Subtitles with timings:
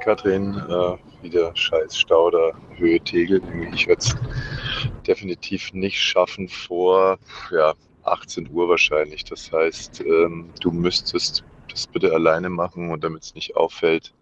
[0.00, 0.54] Katrin.
[0.68, 2.30] Äh, wieder scheiß Stau
[2.76, 3.42] Höhe Tegel.
[3.74, 4.16] Ich werde es
[5.06, 7.18] definitiv nicht schaffen vor
[7.50, 7.74] ja,
[8.04, 9.24] 18 Uhr wahrscheinlich.
[9.24, 14.12] Das heißt, ähm, du müsstest das bitte alleine machen und damit es nicht auffällt,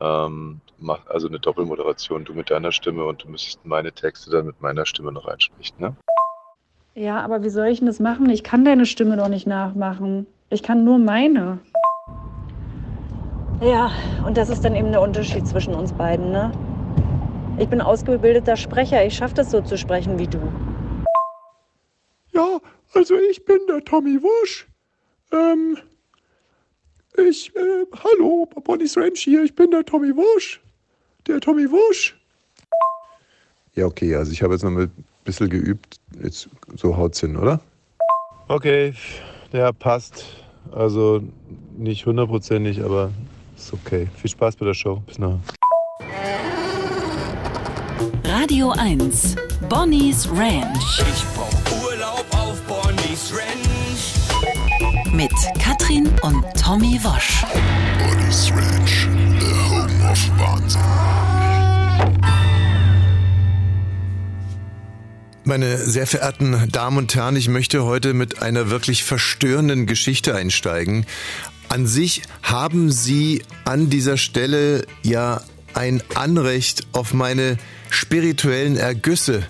[0.00, 4.46] ähm, mach also eine Doppelmoderation, du mit deiner Stimme und du müsstest meine Texte dann
[4.46, 5.96] mit meiner Stimme noch einsprechen, ne?
[6.94, 8.28] Ja, aber wie soll ich denn das machen?
[8.30, 10.26] Ich kann deine Stimme doch nicht nachmachen.
[10.48, 11.60] Ich kann nur meine.
[13.60, 13.92] Ja,
[14.24, 16.50] und das ist dann eben der Unterschied zwischen uns beiden, ne?
[17.58, 20.40] Ich bin ausgebildeter Sprecher, ich schaffe das so zu sprechen wie du.
[22.32, 22.58] Ja,
[22.94, 24.66] also ich bin der Tommy Wusch.
[25.30, 25.76] Ähm,
[27.18, 30.62] ich, äh, hallo, Bonnie's Ranch hier, ich bin der Tommy Wusch.
[31.26, 32.18] Der Tommy Wusch.
[33.74, 34.90] Ja, okay, also ich habe jetzt noch ein
[35.24, 36.00] bisschen geübt.
[36.22, 37.60] Jetzt so haut's hin, oder?
[38.48, 38.94] Okay,
[39.52, 40.24] der passt.
[40.72, 41.20] Also
[41.76, 43.10] nicht hundertprozentig, aber
[43.60, 44.08] ist okay.
[44.16, 45.02] Viel Spaß bei der Show.
[45.06, 45.40] Bis nachher.
[48.24, 49.36] Radio 1,
[49.68, 51.00] Bonnie's Ranch.
[51.00, 54.14] Ich brauch Urlaub auf Bonnie's Ranch.
[55.12, 57.44] Mit Katrin und Tommy Wosch.
[57.98, 60.80] Bonnie's Ranch, the home of Wahnsinn.
[65.44, 71.06] Meine sehr verehrten Damen und Herren, ich möchte heute mit einer wirklich verstörenden Geschichte einsteigen.
[71.70, 75.40] An sich haben Sie an dieser Stelle ja
[75.72, 77.58] ein Anrecht auf meine
[77.90, 79.46] spirituellen Ergüsse.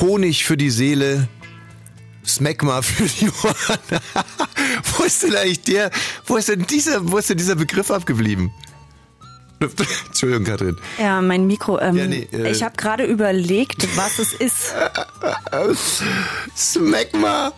[0.00, 1.28] Honig für die Seele,
[2.26, 3.78] Smegma für die Ohren.
[4.96, 5.90] wo ist denn eigentlich der,
[6.24, 8.50] wo ist denn dieser, wo ist denn dieser Begriff abgeblieben?
[10.06, 10.78] Entschuldigung, Katrin.
[10.98, 11.78] Ja, mein Mikro.
[11.78, 12.50] Ähm, Ja, nee, äh.
[12.50, 14.74] ich habe gerade überlegt, was es ist.
[16.56, 17.52] Smegma!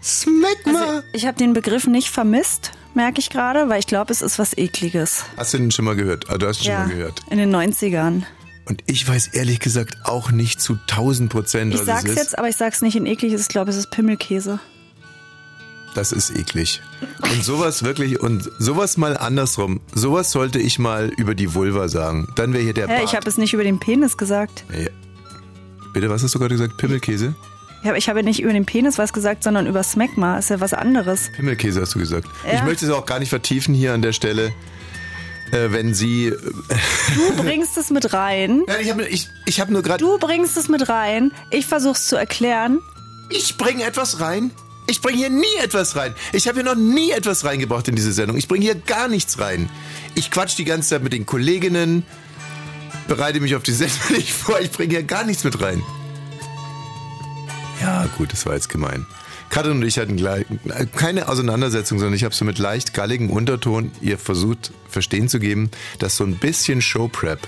[0.00, 0.80] Smegma!
[0.80, 4.38] Also, ich habe den Begriff nicht vermisst, merke ich gerade, weil ich glaube, es ist
[4.38, 5.24] was Ekliges.
[5.36, 6.30] Hast du den schon mal gehört?
[6.30, 7.20] Ah, du hast ihn ja, schon mal gehört.
[7.30, 8.22] in den 90ern.
[8.66, 12.16] Und ich weiß ehrlich gesagt auch nicht zu 1000 Prozent, Ich was sag's es ist.
[12.16, 13.32] jetzt, aber ich sag's nicht in eklig.
[13.34, 14.58] Ich glaube, es ist Pimmelkäse.
[15.94, 16.80] Das ist eklig.
[17.22, 19.80] Und sowas wirklich, und sowas mal andersrum.
[19.94, 22.26] Sowas sollte ich mal über die Vulva sagen.
[22.36, 23.04] Dann wäre hier der Ja, Bart.
[23.08, 24.64] ich habe es nicht über den Penis gesagt.
[24.76, 24.88] Ja.
[25.92, 26.76] Bitte, was hast du gerade gesagt?
[26.78, 27.34] Pimmelkäse?
[27.84, 30.38] Ja, ich habe nicht über den Penis was gesagt, sondern über Smegma.
[30.38, 31.30] Ist ja was anderes.
[31.36, 32.26] Pimmelkäse hast du gesagt.
[32.46, 32.54] Ja.
[32.54, 34.52] Ich möchte es auch gar nicht vertiefen hier an der Stelle.
[35.52, 36.32] Äh, wenn Sie.
[37.14, 38.62] Du bringst es mit rein.
[38.66, 40.02] Nein, ich habe ich, ich hab nur gerade.
[40.02, 41.30] Du bringst es mit rein.
[41.50, 42.80] Ich versuch's zu erklären.
[43.28, 44.50] Ich bringe etwas rein.
[44.86, 46.14] Ich bringe hier nie etwas rein.
[46.32, 48.36] Ich habe hier noch nie etwas reingebracht in diese Sendung.
[48.36, 49.68] Ich bringe hier gar nichts rein.
[50.14, 52.04] Ich quatsch die ganze Zeit mit den Kolleginnen,
[53.08, 54.60] bereite mich auf die Sendung nicht vor.
[54.60, 55.82] Ich bringe hier gar nichts mit rein.
[57.84, 59.04] Ja, gut, das war jetzt gemein.
[59.50, 60.46] Katrin und ich hatten gleich,
[60.96, 65.70] keine Auseinandersetzung, sondern ich habe so mit leicht galligem Unterton ihr versucht, verstehen zu geben,
[65.98, 67.40] dass so ein bisschen Showprep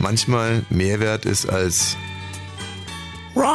[0.00, 1.96] manchmal mehr wert ist als
[3.30, 3.46] Wo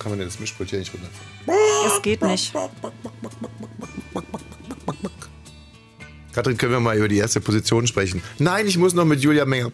[0.00, 1.86] kann man denn das Mischpult hier nicht runterfahren?
[1.86, 2.52] Es geht nicht.
[6.32, 8.22] Katrin, können wir mal über die erste Position sprechen?
[8.38, 9.70] Nein, ich muss noch mit Julia Menger.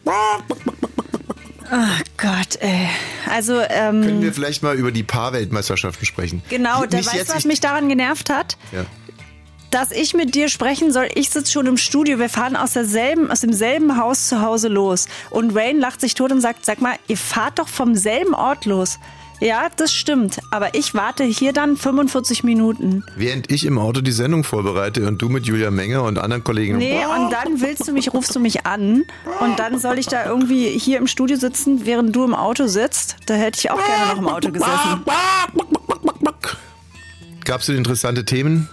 [1.71, 2.89] Oh Gott, ey.
[3.31, 6.43] Also, ähm, Können wir vielleicht mal über die Paarweltmeisterschaften sprechen?
[6.49, 8.57] genau, da weißt jetzt, du, was ich- mich daran genervt hat?
[8.73, 8.87] Ja.
[9.71, 13.31] Dass ich mit dir sprechen soll, ich sitze schon im Studio, wir fahren aus, derselben,
[13.31, 15.09] aus demselben Haus zu Hause los.
[15.29, 18.65] Und Wayne lacht sich tot und sagt, sag mal, ihr fahrt doch vom selben Ort
[18.65, 18.99] los.
[19.41, 23.04] Ja, das stimmt, aber ich warte hier dann 45 Minuten.
[23.16, 26.76] Während ich im Auto die Sendung vorbereite und du mit Julia Menger und anderen Kollegen.
[26.78, 29.04] Nee, und dann willst du mich, rufst du mich an
[29.41, 33.16] und dann soll ich da irgendwie hier im Studio sitzen, während du im Auto sitzt.
[33.27, 35.04] Da hätte ich auch gerne noch im Auto gesessen.
[37.44, 38.69] Gab es denn interessante Themen?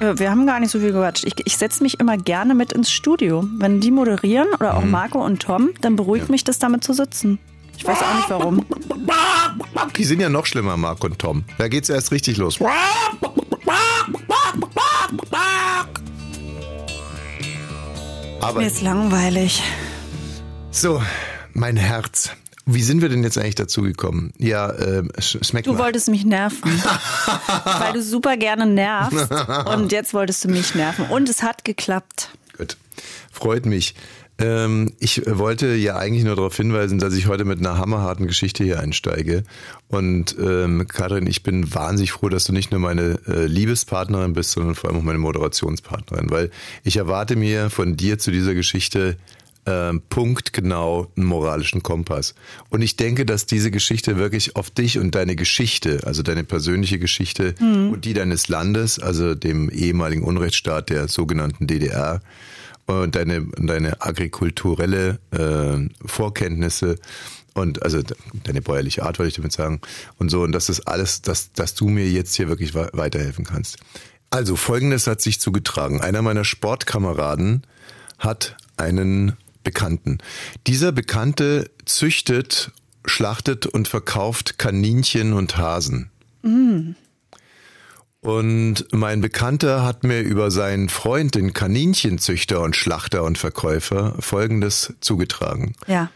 [0.00, 1.24] Ja, Wir haben gar nicht so viel gequatscht.
[1.24, 3.46] Ich, ich setze mich immer gerne mit ins Studio.
[3.58, 7.38] Wenn die moderieren oder auch Marco und Tom, dann beruhigt mich das damit zu sitzen.
[7.78, 8.66] Ich weiß auch nicht warum.
[9.96, 11.44] Die sind ja noch schlimmer, Marc und Tom.
[11.58, 12.58] Da geht's erst richtig los.
[18.40, 19.62] Aber Mir ist langweilig.
[20.70, 21.02] so,
[21.52, 22.30] mein Herz.
[22.70, 24.32] Wie sind wir denn jetzt eigentlich dazu gekommen?
[24.36, 25.78] Ja, ähm, sch- schmeckt Du mal.
[25.84, 26.60] wolltest mich nerven.
[27.64, 29.30] weil du super gerne nervst.
[29.74, 31.06] Und jetzt wolltest du mich nerven.
[31.06, 32.28] Und es hat geklappt.
[32.56, 32.76] Gut.
[33.32, 33.94] Freut mich.
[34.40, 38.62] Ähm, ich wollte ja eigentlich nur darauf hinweisen, dass ich heute mit einer hammerharten Geschichte
[38.62, 39.42] hier einsteige.
[39.88, 44.52] Und ähm, Karin, ich bin wahnsinnig froh, dass du nicht nur meine äh, Liebespartnerin bist,
[44.52, 46.50] sondern vor allem auch meine Moderationspartnerin, weil
[46.84, 49.16] ich erwarte mir von dir zu dieser Geschichte
[49.66, 52.34] ähm, punktgenau einen moralischen Kompass.
[52.70, 56.98] Und ich denke, dass diese Geschichte wirklich auf dich und deine Geschichte, also deine persönliche
[56.98, 62.22] Geschichte und die deines Landes, also dem ehemaligen Unrechtsstaat der sogenannten DDR,
[62.88, 66.96] und deine, deine agrikulturelle äh, Vorkenntnisse
[67.54, 69.80] und also de- deine bäuerliche Art, wollte ich damit sagen.
[70.18, 73.76] Und so, und das ist alles, dass, dass du mir jetzt hier wirklich weiterhelfen kannst.
[74.30, 76.00] Also, folgendes hat sich zugetragen.
[76.00, 77.62] Einer meiner Sportkameraden
[78.18, 80.18] hat einen Bekannten.
[80.66, 82.70] Dieser Bekannte züchtet,
[83.04, 86.10] schlachtet und verkauft Kaninchen und Hasen.
[88.28, 94.92] Und mein Bekannter hat mir über seinen Freund, den Kaninchenzüchter und Schlachter und Verkäufer, Folgendes
[95.00, 95.74] zugetragen.
[95.86, 96.10] Ja.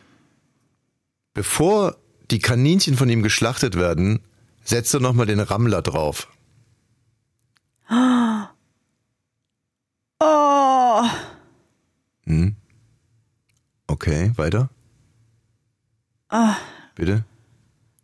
[1.33, 1.97] Bevor
[2.31, 4.21] die Kaninchen von ihm geschlachtet werden,
[4.63, 6.29] setzt er nochmal den Rammler drauf.
[10.25, 11.03] Oh.
[12.27, 12.55] Hm?
[13.89, 14.69] Okay, weiter.
[16.29, 16.57] Ah.
[16.95, 17.25] Bitte?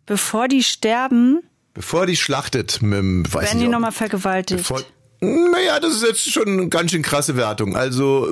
[0.06, 1.47] Bevor die sterben,
[1.78, 4.58] Bevor die schlachtet, mit, dem- weiß werden die nochmal vergewaltigt.
[4.68, 4.82] bevor,
[5.20, 7.76] naja, das ist jetzt schon eine ganz schön krasse Wertung.
[7.76, 8.28] Also,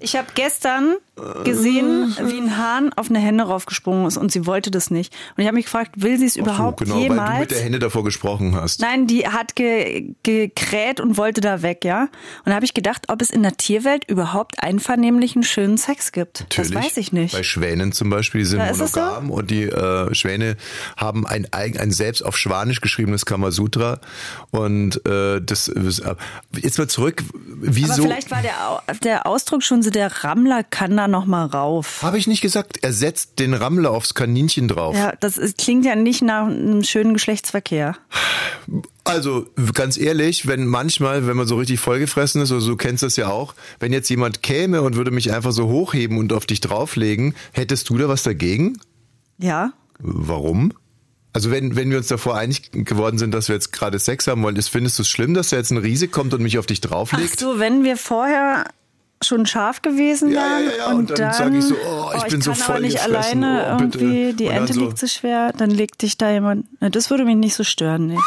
[0.00, 0.96] Ich habe gestern
[1.44, 5.12] gesehen, wie ein Hahn auf eine Henne raufgesprungen ist und sie wollte das nicht.
[5.36, 7.40] Und ich habe mich gefragt, will sie es überhaupt genau, weil du jemals?
[7.40, 8.80] mit der Hände davor gesprochen hast.
[8.80, 12.02] Nein, die hat ge gekräht und wollte da weg, ja.
[12.02, 12.10] Und
[12.46, 16.40] da habe ich gedacht, ob es in der Tierwelt überhaupt einvernehmlichen schönen Sex gibt.
[16.42, 16.70] Natürlich.
[16.72, 17.32] Das weiß ich nicht.
[17.34, 19.00] Bei Schwänen zum Beispiel, die sind Da es so?
[19.00, 20.56] monogam und die äh, Schwäne
[20.96, 24.00] haben ein, eigen- ein selbst auf Schwanisch geschriebenes Kamasutra.
[24.52, 25.77] Und äh, das ist, äh,
[26.54, 27.92] jetzt mal zurück, wieso?
[27.92, 32.02] Aber vielleicht war der, der Ausdruck schon so, der Rammler kann da noch mal rauf.
[32.02, 34.96] Habe ich nicht gesagt, er setzt den Rammler aufs Kaninchen drauf.
[34.96, 37.96] Ja, das ist, klingt ja nicht nach einem schönen Geschlechtsverkehr.
[39.04, 43.02] Also ganz ehrlich, wenn manchmal, wenn man so richtig vollgefressen ist, oder so du kennst
[43.02, 46.44] das ja auch, wenn jetzt jemand käme und würde mich einfach so hochheben und auf
[46.44, 48.78] dich drauflegen, hättest du da was dagegen?
[49.38, 49.72] Ja.
[49.98, 50.72] Warum?
[51.38, 54.42] Also wenn, wenn wir uns davor einig geworden sind, dass wir jetzt gerade Sex haben
[54.42, 56.66] wollen, ist, findest du es schlimm, dass da jetzt ein Riese kommt und mich auf
[56.66, 57.38] dich Ach drauflegt?
[57.38, 58.64] so, wenn wir vorher
[59.22, 62.10] schon scharf gewesen Ja, wären ja, ja, und, und dann dann, sag ich so, oh,
[62.16, 65.06] ich bin so kann aber voll nicht alleine oh, irgendwie, die Ente so- liegt so
[65.06, 66.66] schwer, dann legt dich da jemand.
[66.80, 68.18] Na, das würde mich nicht so stören, nee.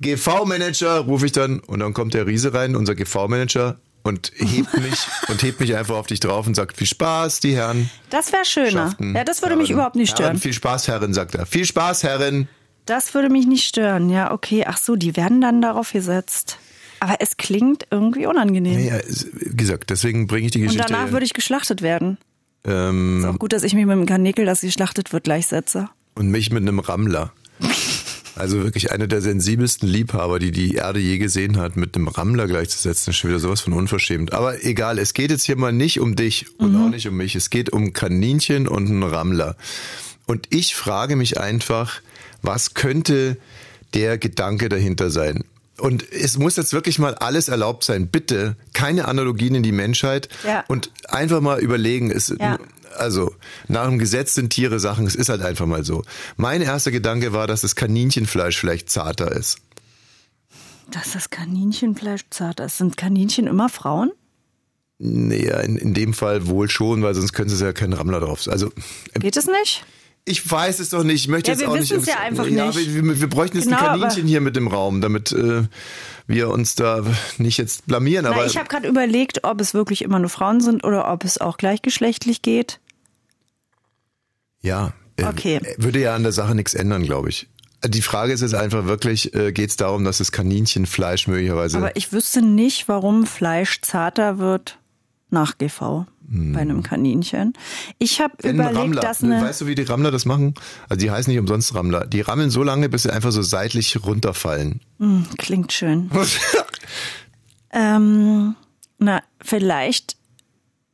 [0.00, 3.78] GV-Manager rufe ich dann und dann kommt der Riese rein, unser GV-Manager
[4.08, 7.54] und hebt mich und hebt mich einfach auf dich drauf und sagt viel Spaß, die
[7.54, 7.88] Herren.
[8.10, 8.96] Das wäre schöner.
[8.98, 9.74] Ja, das würde mich Herren.
[9.78, 10.38] überhaupt nicht Herren, stören.
[10.38, 11.46] viel Spaß, Herren, sagt er.
[11.46, 12.48] Viel Spaß, Herren.
[12.86, 14.08] Das würde mich nicht stören.
[14.10, 14.64] Ja, okay.
[14.66, 16.58] Ach so, die werden dann darauf gesetzt.
[17.00, 18.80] Aber es klingt irgendwie unangenehm.
[18.84, 18.98] Ja,
[19.34, 20.92] wie gesagt, deswegen bringe ich die Und Geschichte.
[20.92, 22.18] danach würde ich geschlachtet werden.
[22.64, 25.88] ähm, Ist auch gut, dass ich mich mit dem Kanickel, das geschlachtet wird, gleichsetze.
[26.16, 27.32] und mich mit einem Rammler.
[28.38, 32.46] Also wirklich einer der sensibelsten Liebhaber, die die Erde je gesehen hat, mit einem Rammler
[32.46, 34.32] gleichzusetzen, ist schon wieder sowas von unverschämt.
[34.32, 37.34] Aber egal, es geht jetzt hier mal nicht um dich und auch nicht um mich.
[37.34, 39.56] Es geht um Kaninchen und einen Rammler.
[40.26, 42.00] Und ich frage mich einfach,
[42.42, 43.36] was könnte
[43.94, 45.44] der Gedanke dahinter sein?
[45.78, 48.08] Und es muss jetzt wirklich mal alles erlaubt sein.
[48.08, 50.64] Bitte keine Analogien in die Menschheit Ja.
[50.68, 52.10] und einfach mal überlegen.
[52.10, 52.58] Es, Ja.
[52.96, 53.34] Also,
[53.68, 56.02] nach dem Gesetz sind Tiere Sachen, es ist halt einfach mal so.
[56.36, 59.58] Mein erster Gedanke war, dass das Kaninchenfleisch vielleicht zarter ist.
[60.90, 62.78] Dass das Kaninchenfleisch zart ist.
[62.78, 64.10] Sind Kaninchen immer Frauen?
[64.98, 68.48] Naja, in, in dem Fall wohl schon, weil sonst können sie ja keinen Rammler drauf.
[68.48, 68.72] Also,
[69.14, 69.84] Geht es nicht?
[70.28, 71.22] Ich weiß es doch nicht.
[71.22, 71.90] Ich möchte Ja, jetzt wir auch nicht.
[71.90, 72.78] wissen's ja einfach ja, nicht.
[72.94, 75.62] Wir, wir, wir bräuchten jetzt Genau, ein Kaninchen hier mit im Raum, damit äh,
[76.26, 77.02] wir uns da
[77.38, 78.24] nicht jetzt blamieren.
[78.24, 81.24] Na, Aber ich habe gerade überlegt, ob es wirklich immer nur Frauen sind oder ob
[81.24, 82.80] es auch gleichgeschlechtlich geht.
[84.60, 85.60] ja, äh, Okay.
[85.78, 87.48] würde ja an der Sache nichts ändern, glaube ich.
[87.84, 91.78] Die Frage ist jetzt einfach wirklich, äh, geht es darum, dass das Kaninchenfleisch möglicherweise.
[91.78, 94.78] Aber ich wüsste nicht, warum Fleisch zarter wird
[95.30, 97.54] nach GV bei einem Kaninchen.
[97.98, 100.54] Ich habe überlegt, Rammler, dass eine weißt du, wie die Rammler das machen?
[100.88, 102.06] Also die heißen nicht umsonst Rammler.
[102.06, 104.80] Die rammeln so lange, bis sie einfach so seitlich runterfallen.
[104.98, 106.10] Hm, klingt schön.
[107.70, 108.56] Ähm,
[108.98, 110.16] na, vielleicht,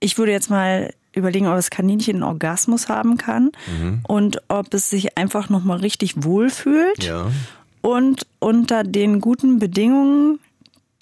[0.00, 3.52] ich würde jetzt mal überlegen, ob das Kaninchen einen Orgasmus haben kann
[4.08, 7.30] und ob es sich einfach nochmal richtig wohlfühlt ja.
[7.82, 10.40] und unter den guten Bedingungen,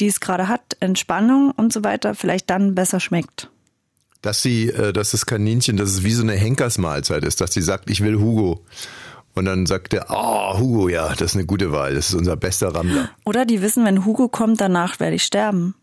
[0.00, 3.48] die es gerade hat, Entspannung und so weiter, vielleicht dann besser schmeckt.
[4.22, 7.62] Dass sie, äh, dass das Kaninchen, dass es wie so eine Henkersmahlzeit ist, dass sie
[7.62, 8.64] sagt, ich will Hugo.
[9.34, 12.36] Und dann sagt er, oh, Hugo, ja, das ist eine gute Wahl, das ist unser
[12.36, 13.10] bester Rammler.
[13.24, 15.74] Oder die wissen, wenn Hugo kommt, danach werde ich sterben.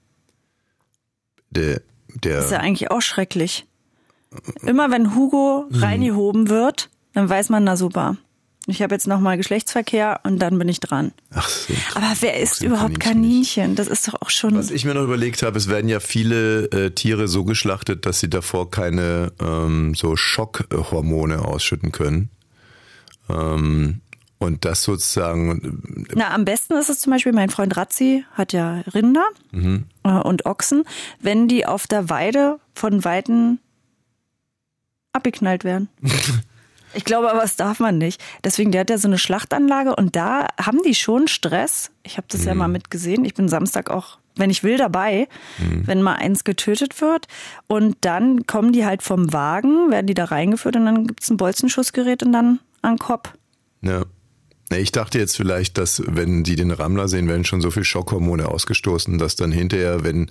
[1.50, 1.82] Der,
[2.14, 3.66] der, Das ist ja eigentlich auch schrecklich.
[4.62, 8.18] Immer wenn Hugo reingehoben wird, dann weiß man, na super.
[8.70, 11.12] Ich habe jetzt nochmal Geschlechtsverkehr und dann bin ich dran.
[11.34, 11.74] Ach so.
[11.96, 13.76] Aber wer isst sind überhaupt Kaninchen?
[13.76, 14.56] Das ist doch auch schon.
[14.56, 18.20] Was ich mir noch überlegt habe, es werden ja viele äh, Tiere so geschlachtet, dass
[18.20, 22.30] sie davor keine ähm, so Schockhormone ausschütten können.
[23.30, 24.02] Ähm,
[24.42, 28.82] und das sozusagen, Na, am besten ist es zum Beispiel, mein Freund Razzi hat ja
[28.94, 29.86] Rinder Mhm.
[30.04, 30.86] äh, und Ochsen,
[31.20, 33.60] wenn die auf der Weide von Weiden
[35.12, 35.90] abgeknallt werden.
[36.94, 38.22] Ich glaube aber, das darf man nicht.
[38.44, 41.92] Deswegen, der hat ja so eine Schlachtanlage und da haben die schon Stress.
[42.04, 42.58] Ich habe das ja Mhm.
[42.60, 43.26] mal mitgesehen.
[43.26, 45.28] Ich bin Samstag auch, wenn ich will, dabei,
[45.60, 45.86] Mhm.
[45.88, 47.28] wenn mal eins getötet wird.
[47.68, 51.38] Und dann kommen die halt vom Wagen, werden die da reingeführt und dann gibt's ein
[51.38, 53.34] Bolzenschussgerät und dann an Kopf.
[53.82, 54.04] ja.
[54.78, 58.48] Ich dachte jetzt vielleicht, dass wenn die den Rammler sehen, werden schon so viel Schockhormone
[58.48, 60.30] ausgestoßen, dass dann hinterher, wenn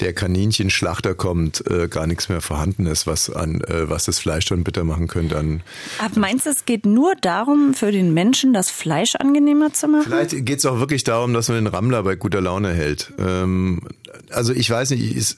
[0.00, 4.46] der Kaninchenschlachter kommt, äh, gar nichts mehr vorhanden ist, was an äh, was das Fleisch
[4.46, 5.38] dann bitter machen könnte.
[5.38, 5.62] An
[5.98, 10.04] Aber meinst du, es geht nur darum, für den Menschen das Fleisch angenehmer zu machen?
[10.04, 13.12] Vielleicht geht es auch wirklich darum, dass man den Rammler bei guter Laune hält.
[13.18, 13.82] Ähm,
[14.30, 15.36] also ich weiß nicht, es,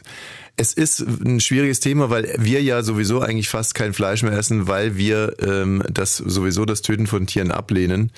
[0.56, 4.68] es ist ein schwieriges Thema, weil wir ja sowieso eigentlich fast kein Fleisch mehr essen,
[4.68, 8.12] weil wir ähm, das sowieso das Töten von Tieren ablehnen.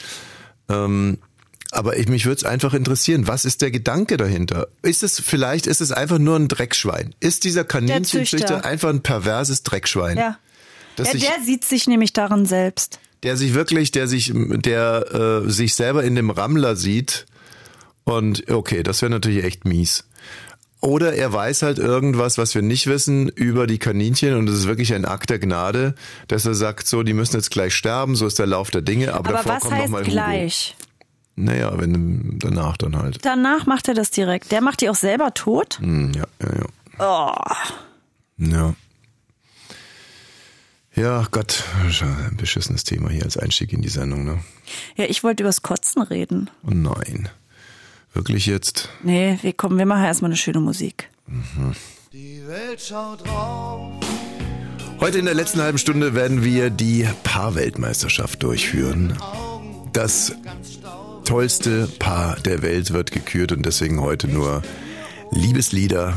[0.68, 1.18] Ähm,
[1.70, 4.68] aber ich, mich würde es einfach interessieren, was ist der Gedanke dahinter?
[4.82, 7.14] Ist es vielleicht, ist es einfach nur ein Dreckschwein?
[7.20, 8.64] Ist dieser Kaninchenzüchter Züchter.
[8.64, 10.16] einfach ein perverses Dreckschwein?
[10.18, 10.38] Ja.
[10.98, 13.00] Ja, sich- der sieht sich nämlich darin selbst.
[13.24, 17.26] der sich wirklich, der sich, der äh, sich selber in dem Rammler sieht
[18.04, 20.04] und okay, das wäre natürlich echt mies.
[20.84, 24.66] Oder er weiß halt irgendwas, was wir nicht wissen über die Kaninchen und es ist
[24.66, 25.94] wirklich ein Akt der Gnade,
[26.28, 29.14] dass er sagt, so, die müssen jetzt gleich sterben, so ist der Lauf der Dinge,
[29.14, 30.10] aber, Aber davor was kommt noch heißt mal Hugo.
[30.10, 30.76] gleich?
[31.36, 33.24] Naja, wenn danach dann halt.
[33.24, 34.52] Danach macht er das direkt.
[34.52, 35.78] Der macht die auch selber tot.
[35.80, 37.34] Hm, ja, ja, ja.
[38.38, 38.44] Oh.
[38.44, 38.74] Ja.
[40.94, 41.64] Ja, Gott,
[42.02, 44.44] ein beschissenes Thema hier als Einstieg in die Sendung, ne?
[44.96, 46.50] Ja, ich wollte übers Kotzen reden.
[46.64, 47.28] Oh nein.
[48.14, 48.88] Wirklich jetzt?
[49.02, 51.10] Nee, wir kommen, wir machen erstmal eine schöne Musik.
[55.00, 59.18] Heute in der letzten halben Stunde werden wir die Paarweltmeisterschaft durchführen.
[59.92, 60.32] Das
[61.24, 64.62] tollste Paar der Welt wird gekürt und deswegen heute nur
[65.32, 66.14] Liebeslieder.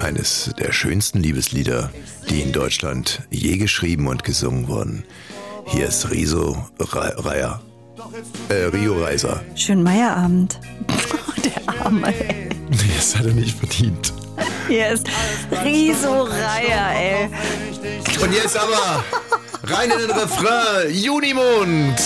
[0.00, 1.92] Eines der schönsten Liebeslieder,
[2.28, 5.04] die in Deutschland je geschrieben und gesungen wurden.
[5.66, 7.62] Hier ist Riso Re Reier.
[8.48, 9.42] Äh, Rio Reiser.
[9.54, 10.58] Schönen Meierabend.
[11.44, 12.48] Der Arme, ey.
[12.70, 14.12] Nee, das hat er nicht verdient.
[14.68, 15.08] Hier ist
[15.64, 17.30] Riso Reier, ey.
[18.22, 19.04] Und jetzt aber
[19.64, 20.92] rein in den Refrain.
[20.92, 22.00] Junimond.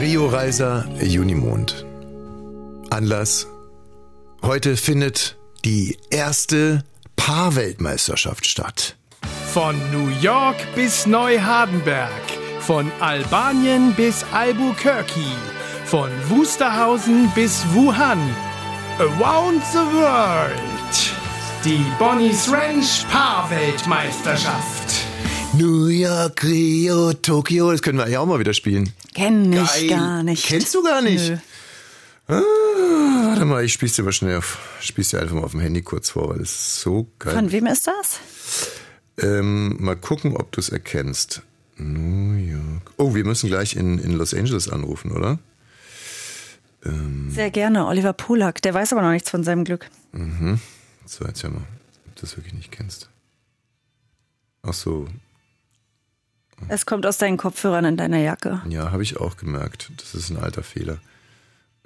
[0.00, 1.84] Rio Reiser, Junimond.
[2.90, 3.46] Anlass.
[4.42, 6.84] Heute findet die erste
[7.16, 8.96] Paarweltmeisterschaft statt.
[9.52, 12.08] Von New York bis Neuhardenberg,
[12.60, 15.34] von Albanien bis Albuquerque,
[15.86, 18.20] von Wusterhausen bis Wuhan.
[19.00, 20.54] Around the world.
[21.64, 25.04] Die Bonnie's Ranch Paarweltmeisterschaft.
[25.54, 27.72] New York, Rio, Tokio.
[27.72, 28.92] Das können wir ja auch mal wieder spielen.
[29.14, 29.88] Kenn ich Geil.
[29.88, 30.46] gar nicht.
[30.46, 31.28] Kennst du gar nicht?
[31.28, 31.36] Nö.
[32.28, 34.58] Ah, warte mal, ich spiel's dir mal schnell auf.
[34.80, 37.34] Spiel's dir einfach mal auf dem Handy kurz vor, weil das ist so geil.
[37.34, 38.20] Von wem ist das?
[39.20, 41.42] Ähm, mal gucken, ob du es erkennst.
[41.76, 42.90] New York.
[42.96, 45.38] Oh, wir müssen gleich in, in Los Angeles anrufen, oder?
[47.28, 48.62] Sehr gerne, Oliver Polak.
[48.62, 49.90] Der weiß aber noch nichts von seinem Glück.
[51.04, 51.58] So, erzähl mal,
[52.08, 53.10] ob du das wirklich nicht kennst.
[54.62, 55.06] Ach so,
[56.68, 58.62] Es kommt aus deinen Kopfhörern in deiner Jacke.
[58.68, 59.90] ja, habe ich auch gemerkt.
[59.98, 60.98] Das ist ein alter Fehler.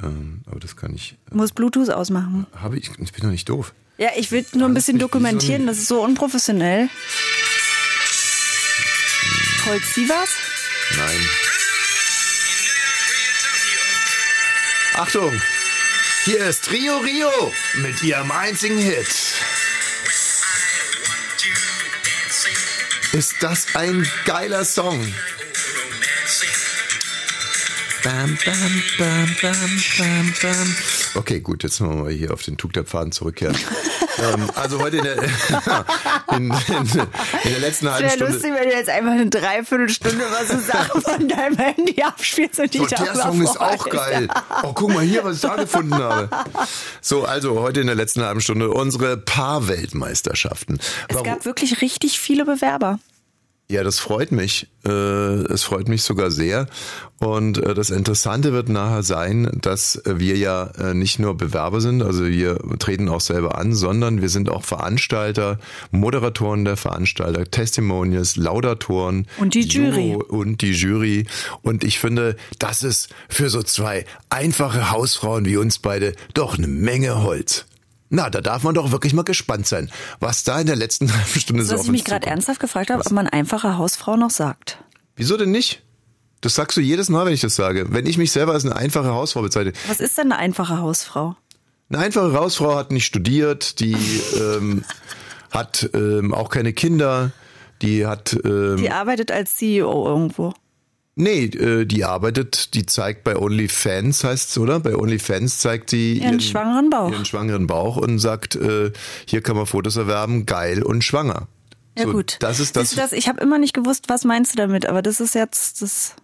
[0.03, 1.17] Ähm, aber das kann ich.
[1.31, 2.47] Du musst Bluetooth ausmachen.
[2.57, 2.91] Habe ich.
[2.99, 3.73] Ich bin doch nicht doof.
[3.97, 5.63] Ja, ich will nur ein bisschen wie so dokumentieren.
[5.63, 6.89] ein- Das ist so unprofessionell.
[9.65, 10.31] Colt Sievers?
[10.97, 11.21] Nein.
[14.95, 15.33] Achtung!
[16.25, 19.07] Hier ist Rio Rio mit ihrem einzigen Hit.
[23.13, 25.07] Ist das ein geiler Song?
[28.04, 29.54] Bam, bam, bam, bam,
[29.96, 30.76] bam, bam.
[31.14, 33.56] Okay, gut, jetzt wollen wir mal hier auf den Tug der Pfaden zurückkehren.
[34.18, 35.23] ähm, also heute in der,
[36.32, 36.52] in, in,
[37.44, 38.32] in der letzten halben Wäre Stunde.
[38.34, 42.75] lustig, wenn du jetzt einfach eine Dreiviertelstunde was so Sachen von deinem Handy abspielst und
[42.75, 44.28] dich Und der Song ist auch geil.
[44.64, 46.28] Oh, guck mal hier, was ich da gefunden habe.
[47.00, 50.78] So, also heute in der letzten halben Stunde unsere Paarweltmeisterschaften.
[51.08, 51.25] Es Warum?
[51.25, 52.99] gab wirklich richtig viele Bewerber.
[53.71, 54.68] Ja, das freut mich.
[54.85, 56.66] Äh, Es freut mich sogar sehr.
[57.18, 62.02] Und äh, das Interessante wird nachher sein, dass wir ja äh, nicht nur Bewerber sind,
[62.02, 65.59] also wir treten auch selber an, sondern wir sind auch Veranstalter,
[65.90, 69.26] Moderatoren der Veranstalter, Testimonials, Laudatoren.
[69.38, 70.12] Und die Jury.
[70.12, 71.26] Juro Und die Jury.
[71.62, 76.68] Und ich finde, das ist für so zwei einfache Hausfrauen wie uns beide doch eine
[76.68, 77.64] Menge Holz.
[78.14, 79.90] Na, da darf man doch wirklich mal gespannt sein,
[80.21, 83.02] was da in der letzten halben Stunde so Was ich mich gerade ernsthaft gefragt habe,
[83.04, 84.78] ob man einfache Hausfrau noch sagt.
[85.16, 85.83] Wieso denn nicht?
[86.40, 87.87] Das sagst du jedes Mal, wenn ich das sage.
[87.90, 89.73] Wenn ich mich selber als eine einfache Hausfrau bezeichne.
[89.88, 91.35] Was ist denn eine einfache Hausfrau?
[91.88, 93.97] Eine einfache Hausfrau hat nicht studiert, die
[94.38, 94.85] ähm,
[95.50, 97.33] hat ähm, auch keine Kinder,
[97.83, 100.54] die hat ähm, Die arbeitet als CEO irgendwo.
[101.16, 104.80] Nee, äh, die arbeitet, die zeigt bei OnlyFans heißt's, oder?
[104.80, 107.11] Bei OnlyFans zeigt sie Ihren schwangeren Bauch.
[107.11, 108.92] ihren schwangeren Bauch und sagt, äh,
[109.26, 111.49] hier kann man Fotos erwerben, geil und schwanger.
[111.97, 112.37] Ja So, gut.
[112.40, 112.90] Das ist das.
[112.90, 113.12] Siehst du das?
[113.12, 116.14] Ich habe immer nicht gewusst, was meinst du damit, aber das ist jetzt, das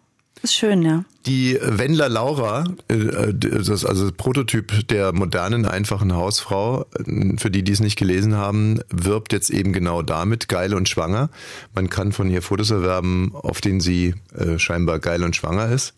[0.42, 1.04] ist schön, ja.
[1.26, 7.50] Die Wendler Laura, äh, das ist also das Prototyp der modernen, einfachen Hausfrau, äh, für
[7.50, 11.28] die, die es nicht gelesen haben, wirbt jetzt eben genau damit, geil und schwanger.
[11.74, 15.94] Man kann von ihr Fotos erwerben, auf denen sie äh, scheinbar geil und schwanger ist.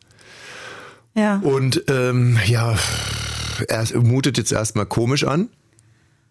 [1.14, 1.36] Ja.
[1.38, 2.76] Und ähm, ja,
[3.68, 5.50] er mutet jetzt erstmal komisch an.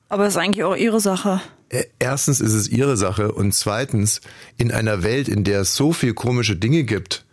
[0.09, 1.39] Aber das ist eigentlich auch ihre Sache.
[1.69, 4.19] Äh, Erstens ist es ihre Sache und zweitens,
[4.57, 7.25] in einer Welt, in der es so viel komische Dinge gibt,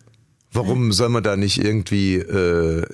[0.52, 2.84] warum soll man da nicht irgendwie äh,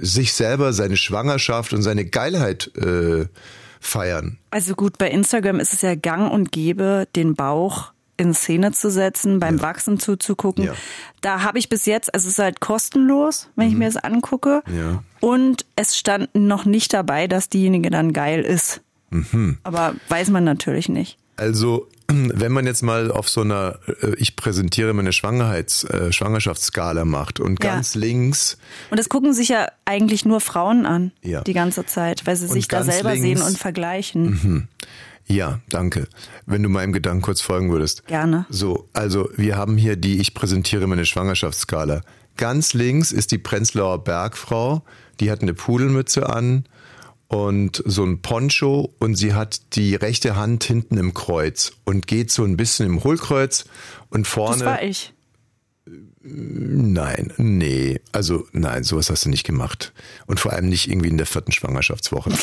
[0.00, 3.26] sich selber, seine Schwangerschaft und seine Geilheit äh,
[3.80, 4.38] feiern?
[4.50, 8.90] Also gut, bei Instagram ist es ja gang und gäbe, den Bauch in Szene zu
[8.90, 10.64] setzen, beim Wachsen zuzugucken.
[10.64, 10.74] Ja.
[11.22, 14.62] Da habe ich bis jetzt, also es ist halt kostenlos, wenn ich mir das angucke.
[14.72, 15.02] Ja.
[15.20, 18.80] Und es stand noch nicht dabei, dass diejenige dann geil ist.
[19.10, 19.58] Mhm.
[19.62, 21.18] Aber weiß man natürlich nicht.
[21.36, 27.04] Also, wenn man jetzt mal auf so einer äh, Ich präsentiere meine Schwangerheits, äh, Schwangerschaftsskala
[27.04, 27.70] macht und Ja.
[27.74, 28.58] ganz links
[28.90, 31.40] Und das gucken sich ja eigentlich nur Frauen an, Ja.
[31.42, 34.68] die ganze Zeit, weil sie Und sich da selber links- sehen und vergleichen.
[35.26, 36.08] Ja, danke.
[36.46, 38.06] Wenn du meinem Gedanken kurz folgen würdest.
[38.06, 38.44] Gerne.
[38.50, 42.02] So, also wir haben hier die Ich präsentiere meine Schwangerschaftsskala.
[42.36, 44.82] Ganz links ist die Prenzlauer Bergfrau,
[45.20, 46.64] die hat eine Pudelmütze an
[47.32, 52.30] und so ein Poncho und sie hat die rechte Hand hinten im Kreuz und geht
[52.30, 53.64] so ein bisschen im Hohlkreuz
[54.10, 54.58] und vorne.
[54.58, 55.14] Das war ich.
[56.20, 59.94] Nein, nee, also nein, sowas hast du nicht gemacht.
[60.26, 62.30] Und vor allem nicht irgendwie in der vierten Schwangerschaftswoche.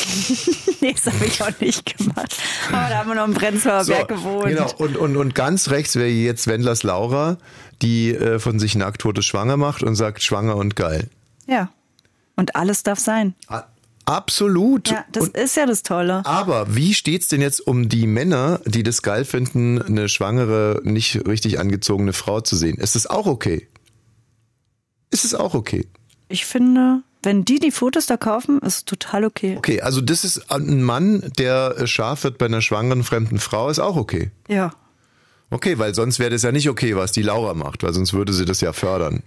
[0.82, 2.38] Nee, das habe ich auch nicht gemacht.
[2.68, 4.46] Aber da haben wir noch im Prenzlauer Berg gewohnt.
[4.46, 4.72] Genau.
[4.78, 7.36] Und, und, und ganz rechts wäre jetzt Wendlers Laura,
[7.82, 11.10] die äh, von sich nackt Totes schwanger macht und sagt schwanger und geil.
[11.46, 11.70] Ja.
[12.34, 13.34] Und alles darf sein.
[14.06, 14.90] Absolut.
[14.90, 16.24] Ja, das und, ist ja das Tolle.
[16.26, 21.26] aber wie steht's denn jetzt um die Männer, die das geil finden, eine schwangere, nicht
[21.26, 22.76] richtig angezogene Frau zu sehen?
[22.78, 23.68] Ist es auch okay?
[25.10, 25.86] Ist es auch okay?
[26.28, 29.56] Ich finde, wenn die die Fotos da kaufen, ist es total okay.
[29.58, 33.68] Okay, also das ist ein Mann, der äh, scharf wird bei einer schwangeren fremden Frau,
[33.68, 34.30] ist auch okay.
[34.48, 34.72] Ja.
[35.50, 38.32] Okay, weil sonst wäre das ja nicht okay, was die Laura macht, weil sonst würde
[38.32, 39.22] sie das ja fördern.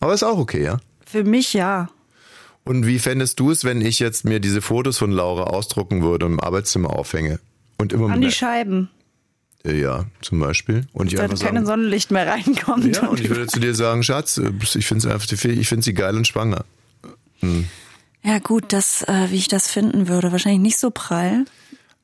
[0.00, 0.78] Aber ist auch okay, ja?
[1.04, 1.88] Für mich ja.
[2.66, 6.26] Und wie fändest du es, wenn ich jetzt mir diese Fotos von Laura ausdrucken würde
[6.26, 7.38] und im Arbeitszimmer aufhänge?
[7.78, 8.90] Und immer An die Scheiben.
[9.64, 10.86] einer, ja, zum Beispiel.
[10.92, 12.96] Und ich Da einfach kein sagen, Sonnenlicht mehr reinkommt.
[12.96, 15.94] ja, und ich würde zu dir sagen, Schatz, äh, ich finde einfach, ich finde sie
[15.94, 16.64] geil und schwanger.
[18.24, 21.44] Ja, gut, das, äh, wie ich das finden würde, wahrscheinlich nicht so prall.